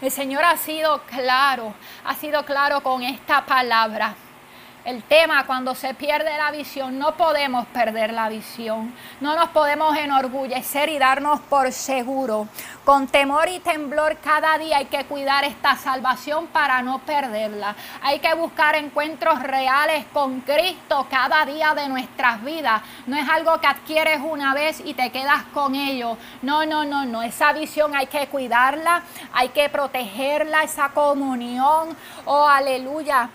El 0.00 0.10
Señor 0.10 0.44
ha 0.44 0.56
sido 0.56 1.02
claro, 1.02 1.74
ha 2.04 2.14
sido 2.16 2.44
claro 2.44 2.80
con 2.82 3.02
esta 3.02 3.46
palabra. 3.46 4.14
El 4.84 5.04
tema 5.04 5.46
cuando 5.46 5.76
se 5.76 5.94
pierde 5.94 6.36
la 6.36 6.50
visión, 6.50 6.98
no 6.98 7.14
podemos 7.14 7.66
perder 7.66 8.12
la 8.12 8.28
visión, 8.28 8.92
no 9.20 9.36
nos 9.36 9.50
podemos 9.50 9.96
enorgullecer 9.96 10.88
y 10.88 10.98
darnos 10.98 11.38
por 11.38 11.70
seguro. 11.70 12.48
Con 12.84 13.06
temor 13.06 13.48
y 13.48 13.60
temblor 13.60 14.16
cada 14.18 14.58
día 14.58 14.78
hay 14.78 14.86
que 14.86 15.04
cuidar 15.04 15.44
esta 15.44 15.76
salvación 15.76 16.48
para 16.48 16.82
no 16.82 16.98
perderla. 16.98 17.76
Hay 18.02 18.18
que 18.18 18.34
buscar 18.34 18.74
encuentros 18.74 19.40
reales 19.44 20.04
con 20.12 20.40
Cristo 20.40 21.06
cada 21.08 21.46
día 21.46 21.76
de 21.76 21.88
nuestras 21.88 22.42
vidas. 22.42 22.82
No 23.06 23.16
es 23.16 23.28
algo 23.28 23.60
que 23.60 23.68
adquieres 23.68 24.18
una 24.20 24.52
vez 24.52 24.82
y 24.84 24.94
te 24.94 25.12
quedas 25.12 25.44
con 25.54 25.76
ello. 25.76 26.18
No, 26.42 26.66
no, 26.66 26.84
no, 26.84 27.04
no. 27.04 27.22
Esa 27.22 27.52
visión 27.52 27.94
hay 27.94 28.08
que 28.08 28.26
cuidarla, 28.26 29.04
hay 29.32 29.50
que 29.50 29.68
protegerla, 29.68 30.64
esa 30.64 30.88
comunión. 30.88 31.96
Oh, 32.24 32.48
aleluya 32.48 33.30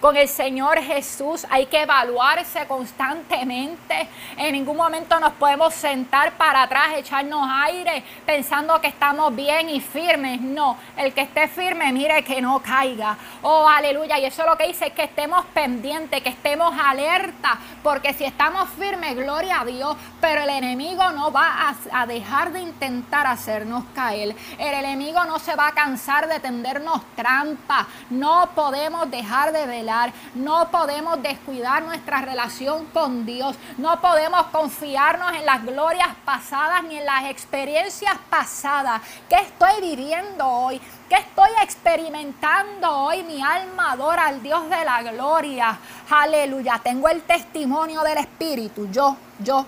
con 0.00 0.16
el 0.16 0.28
Señor 0.28 0.78
Jesús. 0.80 1.46
Hay 1.50 1.66
que 1.66 1.82
evaluarse 1.82 2.66
constantemente. 2.66 4.08
En 4.36 4.52
ningún 4.52 4.76
momento 4.76 5.18
nos 5.18 5.32
podemos 5.32 5.74
sentar 5.74 6.32
para 6.32 6.62
atrás, 6.62 6.90
echarnos 6.96 7.48
aire 7.64 8.04
pensando 8.24 8.80
que 8.80 8.88
estamos 8.88 9.34
bien 9.34 9.68
y 9.68 9.80
firmes. 9.80 10.40
No, 10.40 10.76
el 10.96 11.12
que 11.12 11.22
esté 11.22 11.48
firme, 11.48 11.92
mire 11.92 12.22
que 12.22 12.40
no 12.40 12.60
caiga. 12.60 13.16
Oh, 13.42 13.68
aleluya. 13.68 14.18
Y 14.18 14.26
eso 14.26 14.44
lo 14.44 14.56
que 14.56 14.68
dice 14.68 14.88
es 14.88 14.92
que 14.92 15.04
estemos 15.04 15.44
pendientes, 15.46 16.22
que 16.22 16.28
estemos 16.28 16.74
alerta, 16.78 17.58
porque 17.82 18.12
si 18.12 18.24
estamos 18.24 18.68
firmes, 18.70 19.16
gloria 19.16 19.60
a 19.60 19.64
Dios, 19.64 19.96
pero 20.20 20.42
el 20.42 20.50
enemigo 20.50 21.10
no 21.10 21.32
va 21.32 21.68
a, 21.68 22.02
a 22.02 22.06
dejar 22.06 22.52
de 22.52 22.60
intentar 22.60 23.26
hacernos 23.26 23.84
caer. 23.94 24.36
El 24.58 24.74
enemigo 24.74 25.24
no 25.24 25.38
se 25.38 25.54
va 25.56 25.68
a 25.68 25.72
cansar 25.72 26.28
de 26.28 26.40
tendernos 26.40 27.02
trampa. 27.16 27.86
No 28.10 28.50
podemos 28.54 29.10
dejar 29.10 29.52
de 29.52 29.66
velar 29.66 29.87
no 30.34 30.70
podemos 30.70 31.22
descuidar 31.22 31.82
nuestra 31.82 32.20
relación 32.20 32.86
con 32.86 33.24
Dios, 33.24 33.56
no 33.78 34.00
podemos 34.00 34.46
confiarnos 34.46 35.32
en 35.34 35.46
las 35.46 35.64
glorias 35.64 36.08
pasadas 36.24 36.84
ni 36.84 36.98
en 36.98 37.06
las 37.06 37.24
experiencias 37.24 38.14
pasadas. 38.28 39.00
¿Qué 39.28 39.36
estoy 39.36 39.80
viviendo 39.80 40.46
hoy? 40.46 40.80
¿Qué 41.08 41.16
estoy 41.16 41.50
experimentando 41.62 42.90
hoy? 42.90 43.22
Mi 43.22 43.42
alma 43.42 43.92
adora 43.92 44.26
al 44.26 44.42
Dios 44.42 44.68
de 44.68 44.84
la 44.84 45.02
gloria. 45.02 45.78
Aleluya. 46.10 46.80
Tengo 46.82 47.08
el 47.08 47.22
testimonio 47.22 48.02
del 48.02 48.18
Espíritu. 48.18 48.90
Yo, 48.90 49.16
yo, 49.38 49.64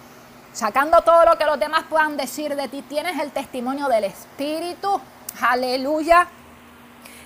sacando 0.52 1.00
todo 1.00 1.24
lo 1.24 1.38
que 1.38 1.46
los 1.46 1.59
demás 1.59 1.85
puedan 1.88 2.18
decir 2.18 2.54
de 2.54 2.68
ti, 2.68 2.83
tienes 2.83 3.18
el 3.18 3.30
testimonio 3.33 3.88
del 3.88 4.04
Espíritu. 4.04 5.00
Aleluya 5.40 6.28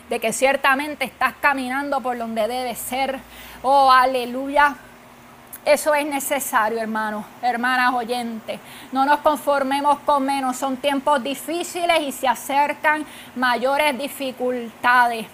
de 0.09 0.21
que 0.21 0.33
ciertamente 0.33 1.05
estás 1.05 1.35
caminando 1.41 2.01
por 2.01 2.19
donde 2.19 2.47
debe 2.47 2.75
ser. 2.75 3.19
Oh, 3.63 3.91
aleluya. 3.91 4.77
Eso 5.65 5.95
es 5.95 6.05
necesario, 6.07 6.79
hermanos, 6.79 7.25
hermanas 7.41 7.95
oyentes. 7.95 8.61
No 8.93 9.07
nos 9.07 9.21
conformemos 9.21 9.99
con 10.01 10.25
menos. 10.25 10.57
Son 10.57 10.77
tiempos 10.77 11.23
difíciles 11.23 12.01
y 12.03 12.13
se 12.13 12.29
acercan 12.29 13.07
mayores 13.35 13.97
dificultades. 13.97 15.27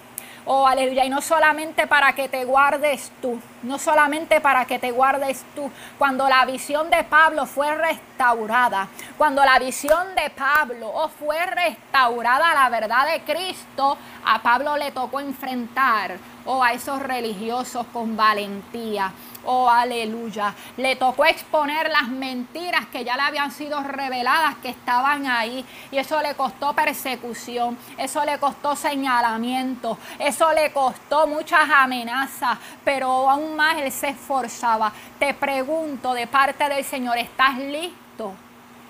Oh, 0.45 0.67
aleluya. 0.67 1.05
Y 1.05 1.09
no 1.09 1.21
solamente 1.21 1.85
para 1.85 2.13
que 2.13 2.27
te 2.27 2.45
guardes 2.45 3.11
tú, 3.21 3.39
no 3.63 3.77
solamente 3.77 4.41
para 4.41 4.65
que 4.65 4.79
te 4.79 4.91
guardes 4.91 5.43
tú. 5.55 5.69
Cuando 5.97 6.27
la 6.27 6.45
visión 6.45 6.89
de 6.89 7.03
Pablo 7.03 7.45
fue 7.45 7.75
restaurada, 7.75 8.87
cuando 9.17 9.45
la 9.45 9.59
visión 9.59 10.15
de 10.15 10.29
Pablo 10.31 10.91
oh, 10.93 11.09
fue 11.09 11.45
restaurada 11.45 12.53
la 12.55 12.69
verdad 12.69 13.07
de 13.11 13.21
Cristo, 13.21 13.97
a 14.25 14.41
Pablo 14.41 14.77
le 14.77 14.91
tocó 14.91 15.19
enfrentar 15.19 16.17
oh, 16.45 16.63
a 16.63 16.73
esos 16.73 17.01
religiosos 17.01 17.85
con 17.93 18.17
valentía. 18.17 19.11
Oh, 19.43 19.67
aleluya. 19.67 20.53
Le 20.77 20.95
tocó 20.95 21.25
exponer 21.25 21.89
las 21.89 22.07
mentiras 22.07 22.85
que 22.87 23.03
ya 23.03 23.15
le 23.15 23.23
habían 23.23 23.51
sido 23.51 23.81
reveladas, 23.81 24.55
que 24.55 24.69
estaban 24.69 25.25
ahí. 25.25 25.65
Y 25.91 25.97
eso 25.97 26.21
le 26.21 26.35
costó 26.35 26.73
persecución, 26.73 27.77
eso 27.97 28.23
le 28.23 28.37
costó 28.37 28.75
señalamiento, 28.75 29.97
eso 30.19 30.51
le 30.53 30.71
costó 30.71 31.25
muchas 31.25 31.69
amenazas, 31.69 32.57
pero 32.83 33.29
aún 33.29 33.55
más 33.55 33.77
él 33.77 33.91
se 33.91 34.09
esforzaba. 34.09 34.91
Te 35.17 35.33
pregunto 35.33 36.13
de 36.13 36.27
parte 36.27 36.69
del 36.69 36.83
Señor, 36.83 37.17
¿estás 37.17 37.57
listo? 37.57 38.33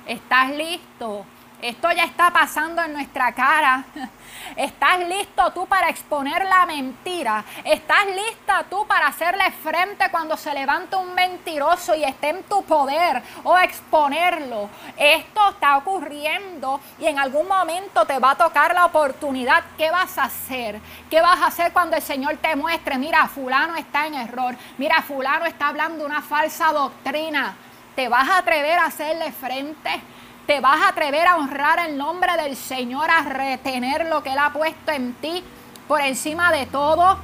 ¿Estás 0.06 0.50
listo? 0.50 1.26
Esto 1.62 1.92
ya 1.92 2.06
está 2.06 2.32
pasando 2.32 2.82
en 2.82 2.94
nuestra 2.94 3.32
cara. 3.34 3.84
¿Estás 4.56 5.00
listo 5.08 5.52
tú 5.54 5.68
para 5.68 5.90
exponer 5.90 6.44
la 6.46 6.66
mentira? 6.66 7.44
¿Estás 7.64 8.08
lista 8.08 8.66
tú 8.68 8.88
para 8.88 9.08
hacerle 9.08 9.52
frente 9.52 10.10
cuando 10.10 10.36
se 10.36 10.54
levanta 10.56 10.98
un 10.98 11.14
mentiroso 11.14 11.94
y 11.94 12.04
esté 12.04 12.30
en 12.30 12.44
tu 12.44 12.64
poder 12.64 13.22
o 13.44 13.56
exponerlo? 13.60 14.70
Esto 14.98 15.50
está 15.52 15.78
ocurriendo 15.78 16.82
y 17.00 17.06
en 17.06 17.20
algún 17.20 17.48
momento 17.48 18.06
te 18.06 18.18
va 18.18 18.32
a 18.32 18.36
tocar 18.36 18.74
la 18.74 18.86
oportunidad. 18.86 19.64
¿Qué 19.78 19.92
vas 19.92 20.18
a 20.18 20.24
hacer? 20.24 20.82
¿Qué 21.12 21.22
vas 21.22 21.42
a 21.42 21.48
hacer 21.48 21.72
cuando 21.74 21.96
el 21.96 22.02
Señor 22.02 22.38
te 22.38 22.56
muestre? 22.56 22.98
Mira, 22.98 23.28
fulano 23.28 23.76
está 23.76 24.08
en 24.08 24.16
error. 24.16 24.56
Mira, 24.80 25.04
fulano 25.04 25.46
está 25.46 25.68
hablando 25.68 26.06
una 26.06 26.24
falsa 26.24 26.74
doctrina. 26.74 27.54
¿Te 27.96 28.10
vas 28.10 28.28
a 28.28 28.40
atrever 28.40 28.80
a 28.80 28.86
hacerle 28.86 29.32
frente? 29.32 30.02
Te 30.46 30.60
vas 30.60 30.82
a 30.82 30.90
atrever 30.90 31.28
a 31.28 31.38
honrar 31.38 31.80
el 31.80 31.98
nombre 31.98 32.36
del 32.38 32.56
Señor, 32.56 33.10
a 33.10 33.22
retener 33.24 34.08
lo 34.08 34.24
que 34.24 34.32
Él 34.32 34.40
ha 34.40 34.52
puesto 34.52 34.92
en 34.92 35.14
ti 35.14 35.44
por 35.88 36.02
encima 36.02 36.52
de 36.52 36.66
todo. 36.66 37.18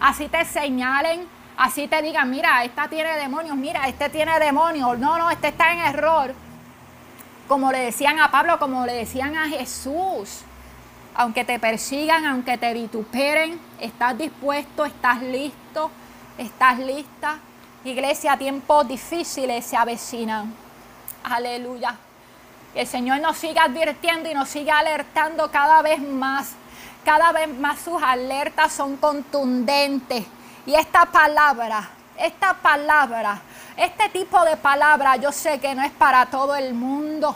Así 0.00 0.28
te 0.28 0.44
señalen, 0.44 1.26
así 1.56 1.88
te 1.88 2.02
digan, 2.02 2.30
mira, 2.30 2.62
esta 2.64 2.88
tiene 2.88 3.16
demonios, 3.16 3.56
mira, 3.56 3.88
este 3.88 4.08
tiene 4.08 4.38
demonios, 4.38 4.98
no, 4.98 5.18
no, 5.18 5.30
este 5.30 5.48
está 5.48 5.72
en 5.72 5.80
error. 5.80 6.34
Como 7.48 7.72
le 7.72 7.78
decían 7.78 8.20
a 8.20 8.30
Pablo, 8.30 8.58
como 8.58 8.84
le 8.86 8.92
decían 8.92 9.36
a 9.36 9.48
Jesús. 9.48 10.42
Aunque 11.14 11.44
te 11.44 11.58
persigan, 11.58 12.26
aunque 12.26 12.58
te 12.58 12.72
vituperen, 12.74 13.60
estás 13.80 14.16
dispuesto, 14.16 14.84
estás 14.84 15.20
listo, 15.20 15.90
estás 16.36 16.78
lista. 16.78 17.38
Iglesia, 17.84 18.36
tiempos 18.36 18.86
difíciles 18.86 19.64
se 19.64 19.76
avecinan. 19.76 20.54
Aleluya. 21.24 21.96
Que 22.72 22.82
el 22.82 22.86
Señor 22.86 23.20
nos 23.20 23.38
siga 23.38 23.64
advirtiendo 23.64 24.30
y 24.30 24.34
nos 24.34 24.48
siga 24.48 24.78
alertando 24.78 25.50
cada 25.50 25.82
vez 25.82 26.00
más. 26.00 26.52
Cada 27.04 27.32
vez 27.32 27.48
más 27.58 27.80
sus 27.80 28.02
alertas 28.02 28.72
son 28.72 28.96
contundentes. 28.96 30.26
Y 30.66 30.74
esta 30.74 31.06
palabra, 31.06 31.88
esta 32.18 32.54
palabra, 32.54 33.40
este 33.76 34.08
tipo 34.10 34.44
de 34.44 34.56
palabra 34.56 35.16
yo 35.16 35.32
sé 35.32 35.58
que 35.60 35.74
no 35.74 35.82
es 35.82 35.92
para 35.92 36.26
todo 36.26 36.54
el 36.56 36.74
mundo. 36.74 37.34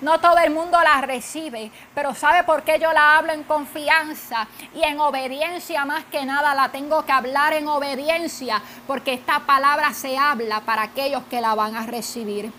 No 0.00 0.18
todo 0.18 0.38
el 0.38 0.50
mundo 0.50 0.76
la 0.82 1.00
recibe, 1.00 1.70
pero 1.94 2.12
¿sabe 2.12 2.42
por 2.42 2.64
qué 2.64 2.80
yo 2.80 2.92
la 2.92 3.18
hablo 3.18 3.32
en 3.32 3.44
confianza 3.44 4.48
y 4.74 4.82
en 4.82 4.98
obediencia 4.98 5.84
más 5.84 6.04
que 6.06 6.24
nada? 6.24 6.56
La 6.56 6.70
tengo 6.70 7.04
que 7.04 7.12
hablar 7.12 7.52
en 7.52 7.68
obediencia, 7.68 8.60
porque 8.88 9.12
esta 9.12 9.38
palabra 9.46 9.94
se 9.94 10.18
habla 10.18 10.62
para 10.62 10.82
aquellos 10.82 11.22
que 11.30 11.40
la 11.40 11.54
van 11.54 11.76
a 11.76 11.86
recibir. 11.86 12.52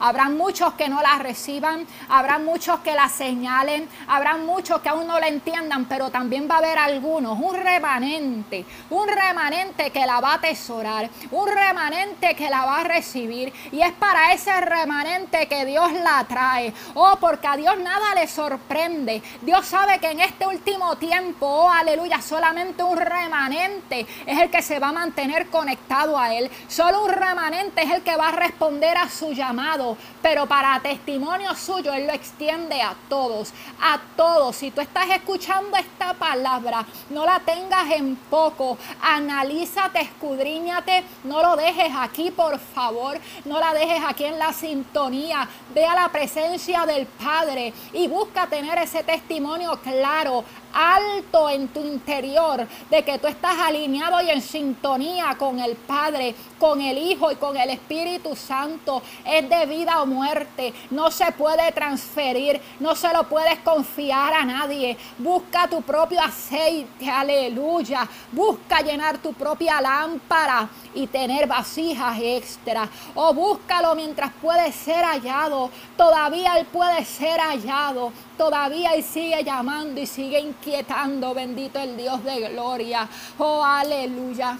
Habrá 0.00 0.30
muchos 0.30 0.72
que 0.74 0.88
no 0.88 1.02
la 1.02 1.18
reciban, 1.18 1.86
habrá 2.08 2.38
muchos 2.38 2.80
que 2.80 2.94
la 2.94 3.08
señalen, 3.08 3.86
habrá 4.08 4.38
muchos 4.38 4.80
que 4.80 4.88
aún 4.88 5.06
no 5.06 5.20
la 5.20 5.28
entiendan, 5.28 5.84
pero 5.84 6.08
también 6.08 6.48
va 6.50 6.54
a 6.54 6.58
haber 6.58 6.78
algunos, 6.78 7.38
un 7.38 7.54
remanente, 7.54 8.64
un 8.88 9.06
remanente 9.06 9.90
que 9.90 10.06
la 10.06 10.20
va 10.20 10.32
a 10.32 10.34
atesorar, 10.36 11.10
un 11.30 11.46
remanente 11.46 12.34
que 12.34 12.48
la 12.48 12.64
va 12.64 12.80
a 12.80 12.84
recibir. 12.84 13.52
Y 13.72 13.82
es 13.82 13.92
para 13.92 14.32
ese 14.32 14.58
remanente 14.62 15.46
que 15.48 15.66
Dios 15.66 15.92
la 15.92 16.24
trae. 16.24 16.72
Oh, 16.94 17.16
porque 17.20 17.46
a 17.46 17.56
Dios 17.56 17.78
nada 17.78 18.14
le 18.14 18.26
sorprende. 18.26 19.22
Dios 19.42 19.66
sabe 19.66 19.98
que 19.98 20.10
en 20.10 20.20
este 20.20 20.46
último 20.46 20.96
tiempo, 20.96 21.46
oh, 21.46 21.70
aleluya, 21.70 22.22
solamente 22.22 22.82
un 22.82 22.96
remanente 22.96 24.06
es 24.24 24.38
el 24.38 24.50
que 24.50 24.62
se 24.62 24.78
va 24.78 24.88
a 24.88 24.92
mantener 24.92 25.48
conectado 25.48 26.18
a 26.18 26.34
Él. 26.34 26.50
Solo 26.68 27.04
un 27.04 27.10
remanente 27.10 27.82
es 27.82 27.90
el 27.90 28.02
que 28.02 28.16
va 28.16 28.28
a 28.28 28.32
responder 28.32 28.96
a 28.96 29.08
su 29.10 29.32
llamado 29.32 29.89
pero 30.22 30.46
para 30.46 30.80
testimonio 30.80 31.54
suyo 31.54 31.92
Él 31.92 32.06
lo 32.06 32.12
extiende 32.12 32.80
a 32.82 32.94
todos, 33.08 33.52
a 33.80 34.00
todos. 34.16 34.56
Si 34.56 34.70
tú 34.70 34.80
estás 34.80 35.08
escuchando 35.10 35.76
esta 35.76 36.14
palabra, 36.14 36.84
no 37.10 37.24
la 37.24 37.40
tengas 37.40 37.90
en 37.92 38.16
poco, 38.16 38.78
analízate, 39.02 40.00
escudriñate, 40.00 41.04
no 41.24 41.42
lo 41.42 41.56
dejes 41.56 41.92
aquí, 41.96 42.30
por 42.30 42.58
favor, 42.58 43.18
no 43.44 43.60
la 43.60 43.72
dejes 43.72 44.02
aquí 44.06 44.24
en 44.24 44.38
la 44.38 44.52
sintonía, 44.52 45.48
ve 45.74 45.84
a 45.84 45.94
la 45.94 46.08
presencia 46.08 46.86
del 46.86 47.06
Padre 47.06 47.72
y 47.92 48.08
busca 48.08 48.46
tener 48.46 48.78
ese 48.78 49.02
testimonio 49.02 49.78
claro, 49.82 50.44
alto 50.72 51.48
en 51.48 51.68
tu 51.68 51.80
interior 51.80 52.66
de 52.88 53.02
que 53.02 53.18
tú 53.18 53.26
estás 53.26 53.58
alineado 53.58 54.20
y 54.22 54.30
en 54.30 54.40
sintonía 54.40 55.36
con 55.38 55.58
el 55.58 55.76
Padre, 55.76 56.34
con 56.58 56.80
el 56.80 56.98
Hijo 56.98 57.30
y 57.32 57.36
con 57.36 57.56
el 57.56 57.70
Espíritu 57.70 58.36
Santo. 58.36 59.02
Es 59.24 59.48
de 59.48 59.66
vida 59.80 60.02
o 60.02 60.06
muerte. 60.06 60.72
No 60.90 61.10
se 61.10 61.30
puede 61.32 61.72
transferir, 61.72 62.60
no 62.78 62.94
se 62.94 63.12
lo 63.12 63.24
puedes 63.24 63.58
confiar 63.60 64.34
a 64.34 64.44
nadie. 64.44 64.96
Busca 65.18 65.68
tu 65.68 65.82
propio 65.82 66.20
aceite, 66.20 67.10
aleluya. 67.10 68.06
Busca 68.32 68.80
llenar 68.80 69.18
tu 69.18 69.32
propia 69.32 69.80
lámpara 69.80 70.68
y 70.94 71.06
tener 71.06 71.46
vasijas 71.46 72.18
extra. 72.20 72.88
O 73.14 73.32
búscalo 73.32 73.94
mientras 73.94 74.32
puede 74.40 74.72
ser 74.72 75.04
hallado. 75.04 75.70
Todavía 75.96 76.58
Él 76.58 76.66
puede 76.66 77.04
ser 77.04 77.40
hallado. 77.40 78.12
Todavía 78.36 78.92
Él 78.92 79.02
sigue 79.02 79.42
llamando 79.44 80.00
y 80.00 80.06
sigue 80.06 80.40
inquietando. 80.40 81.34
Bendito 81.34 81.78
el 81.78 81.96
Dios 81.96 82.22
de 82.24 82.48
gloria. 82.48 83.08
Oh, 83.38 83.64
aleluya 83.64 84.58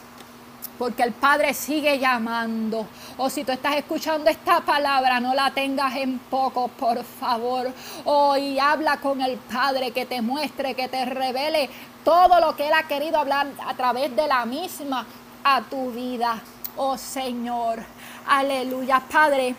porque 0.80 1.02
el 1.02 1.12
Padre 1.12 1.52
sigue 1.52 1.98
llamando. 1.98 2.86
O 3.18 3.28
si 3.28 3.44
tú 3.44 3.52
estás 3.52 3.76
escuchando 3.76 4.30
esta 4.30 4.62
palabra, 4.62 5.20
no 5.20 5.34
la 5.34 5.50
tengas 5.50 5.94
en 5.94 6.18
poco, 6.18 6.68
por 6.68 7.04
favor. 7.04 7.70
Hoy 8.06 8.58
habla 8.58 8.96
con 8.96 9.20
el 9.20 9.36
Padre 9.36 9.90
que 9.90 10.06
te 10.06 10.22
muestre, 10.22 10.74
que 10.74 10.88
te 10.88 11.04
revele 11.04 11.68
todo 12.02 12.40
lo 12.40 12.56
que 12.56 12.68
Él 12.68 12.72
ha 12.72 12.84
querido 12.84 13.18
hablar 13.18 13.48
a 13.66 13.74
través 13.74 14.16
de 14.16 14.26
la 14.26 14.46
misma 14.46 15.04
a 15.44 15.60
tu 15.60 15.90
vida. 15.90 16.40
Oh 16.78 16.96
Señor, 16.96 17.80
aleluya, 18.26 19.00
Padre. 19.00 19.54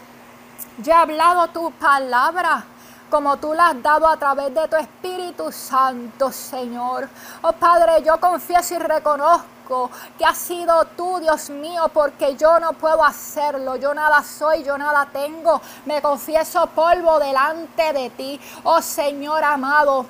Ya 0.79 0.95
he 0.95 0.97
hablado 1.03 1.49
tu 1.49 1.69
palabra 1.73 2.65
como 3.11 3.37
tú 3.37 3.53
la 3.53 3.67
has 3.67 3.83
dado 3.83 4.07
a 4.07 4.17
través 4.17 4.55
de 4.55 4.67
tu 4.67 4.75
Espíritu 4.75 5.51
Santo, 5.51 6.31
Señor. 6.31 7.07
Oh 7.43 7.51
Padre, 7.51 8.01
yo 8.03 8.19
confieso 8.19 8.73
y 8.73 8.79
reconozco 8.79 9.60
que 10.17 10.25
has 10.25 10.37
sido 10.37 10.85
tú, 10.97 11.19
Dios 11.19 11.49
mío, 11.49 11.89
porque 11.93 12.35
yo 12.35 12.59
no 12.59 12.73
puedo 12.73 13.03
hacerlo. 13.03 13.75
Yo 13.75 13.93
nada 13.93 14.23
soy, 14.23 14.63
yo 14.63 14.77
nada 14.77 15.07
tengo. 15.11 15.61
Me 15.85 16.01
confieso 16.01 16.67
polvo 16.67 17.19
delante 17.19 17.93
de 17.93 18.09
ti, 18.11 18.39
oh 18.63 18.81
Señor 18.81 19.43
amado. 19.43 20.05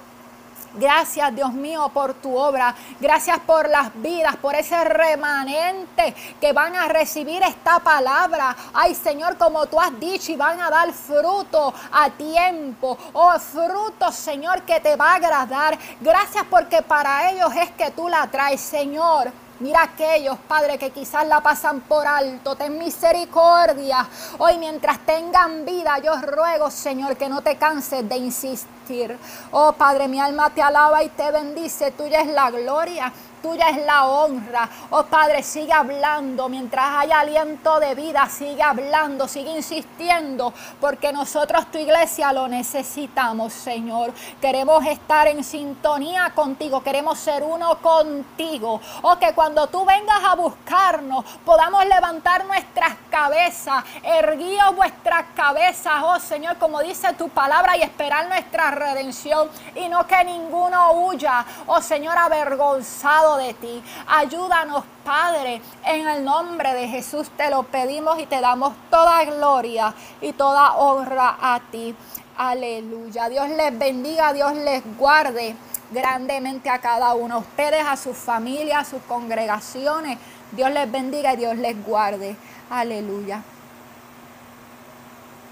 Gracias, 0.74 1.36
Dios 1.36 1.52
mío, 1.54 1.90
por 1.94 2.14
tu 2.14 2.36
obra. 2.36 2.74
Gracias 3.00 3.40
por 3.40 3.68
las 3.70 3.92
vidas, 4.02 4.38
por 4.38 4.56
ese 4.56 4.84
remanente 4.86 6.16
que 6.40 6.54
van 6.54 6.76
a 6.76 6.88
recibir 6.88 7.44
esta 7.44 7.80
palabra. 7.80 8.56
Ay, 8.74 8.96
Señor, 8.96 9.38
como 9.38 9.66
tú 9.66 9.80
has 9.80 10.00
dicho, 10.00 10.32
y 10.32 10.38
van 10.38 10.62
a 10.62 10.70
dar 10.70 10.94
fruto 10.94 11.74
a 11.92 12.10
tiempo. 12.12 12.98
Oh, 13.14 13.38
fruto, 13.40 14.12
Señor, 14.12 14.62
que 14.62 14.80
te 14.80 14.96
va 14.96 15.12
a 15.12 15.16
agradar. 15.16 15.78
Gracias 16.00 16.46
porque 16.50 16.82
para 16.82 17.32
ellos 17.32 17.52
es 17.56 17.72
que 17.72 17.92
tú 17.92 18.08
la 18.08 18.28
traes, 18.28 18.62
Señor. 18.62 19.32
Mira 19.62 19.84
aquellos, 19.84 20.40
Padre, 20.48 20.80
que 20.80 20.90
quizás 20.90 21.28
la 21.28 21.40
pasan 21.40 21.82
por 21.82 22.08
alto. 22.08 22.56
Ten 22.56 22.80
misericordia. 22.80 24.08
Hoy 24.40 24.58
mientras 24.58 24.98
tengan 25.06 25.66
vida, 25.66 26.00
yo 26.00 26.20
ruego, 26.20 26.72
Señor, 26.72 27.16
que 27.16 27.30
no 27.30 27.44
te 27.44 27.58
canses 27.58 28.10
de 28.10 28.18
insistir. 28.18 29.16
Oh 29.52 29.74
Padre, 29.74 30.08
mi 30.08 30.20
alma 30.20 30.50
te 30.50 30.64
alaba 30.64 31.04
y 31.04 31.10
te 31.10 31.30
bendice. 31.32 31.92
Tuya 31.92 32.22
es 32.22 32.30
la 32.30 32.50
gloria 32.50 33.14
tuya 33.42 33.70
es 33.70 33.86
la 33.86 34.08
honra. 34.08 34.70
Oh 34.92 35.04
Padre, 35.04 35.44
sigue 35.44 35.74
hablando 35.74 36.48
mientras 36.48 36.86
haya 36.98 37.20
aliento 37.20 37.80
de 37.80 37.96
vida, 37.96 38.28
sigue 38.30 38.62
hablando, 38.62 39.28
sigue 39.28 39.52
insistiendo, 39.52 40.54
porque 40.80 41.12
nosotros 41.12 41.70
tu 41.72 41.78
iglesia 41.78 42.32
lo 42.34 42.48
necesitamos, 42.48 43.54
Señor. 43.54 44.14
Queremos 44.40 44.86
estar 44.86 45.28
en 45.28 45.44
sintonía 45.44 46.32
contigo, 46.36 46.84
queremos 46.84 47.18
ser 47.20 47.44
uno 47.44 47.80
contigo. 47.80 48.80
Oh, 49.02 49.18
que 49.18 49.34
cuando 49.52 49.68
tú 49.68 49.84
vengas 49.84 50.24
a 50.24 50.36
buscarnos, 50.36 51.26
podamos 51.44 51.86
levantar 51.86 52.46
nuestras 52.46 52.94
cabezas, 53.10 53.84
erguíos 54.02 54.74
vuestras 54.78 55.26
cabezas, 55.36 56.02
oh 56.06 56.18
Señor, 56.22 56.56
como 56.58 56.80
dice 56.80 57.12
tu 57.16 57.28
palabra, 57.28 57.76
y 57.76 57.82
esperar 57.82 58.30
nuestra 58.30 58.72
redención, 58.72 59.50
y 59.76 59.90
no 59.90 60.08
que 60.08 60.24
ninguno 60.24 60.94
huya, 60.94 61.46
oh 61.68 61.82
Señor, 61.82 62.18
avergonzado 62.18 63.36
de 63.36 63.54
ti. 63.56 63.84
Ayúdanos, 64.08 64.86
Padre, 65.04 65.62
en 65.84 66.08
el 66.08 66.24
nombre 66.24 66.74
de 66.74 66.88
Jesús 66.88 67.30
te 67.36 67.50
lo 67.50 67.64
pedimos 67.64 68.20
y 68.20 68.28
te 68.28 68.40
damos 68.40 68.72
toda 68.90 69.22
gloria 69.26 69.94
y 70.22 70.32
toda 70.32 70.76
honra 70.76 71.36
a 71.42 71.60
ti. 71.60 71.94
Aleluya. 72.38 73.28
Dios 73.28 73.50
les 73.50 73.78
bendiga, 73.78 74.32
Dios 74.32 74.54
les 74.54 74.82
guarde 74.98 75.58
grandemente 75.92 76.70
a 76.70 76.80
cada 76.80 77.14
uno, 77.14 77.36
a 77.36 77.40
ustedes, 77.40 77.84
a 77.86 77.96
sus 77.98 78.18
familias, 78.18 78.88
a 78.88 78.90
sus 78.90 79.02
congregaciones. 79.04 80.18
Dios 80.52 80.72
les 80.72 80.92
bendiga 80.92 81.34
y 81.34 81.38
Dios 81.38 81.58
les 81.58 81.84
guarde. 81.86 82.36
Aleluya. 82.70 83.44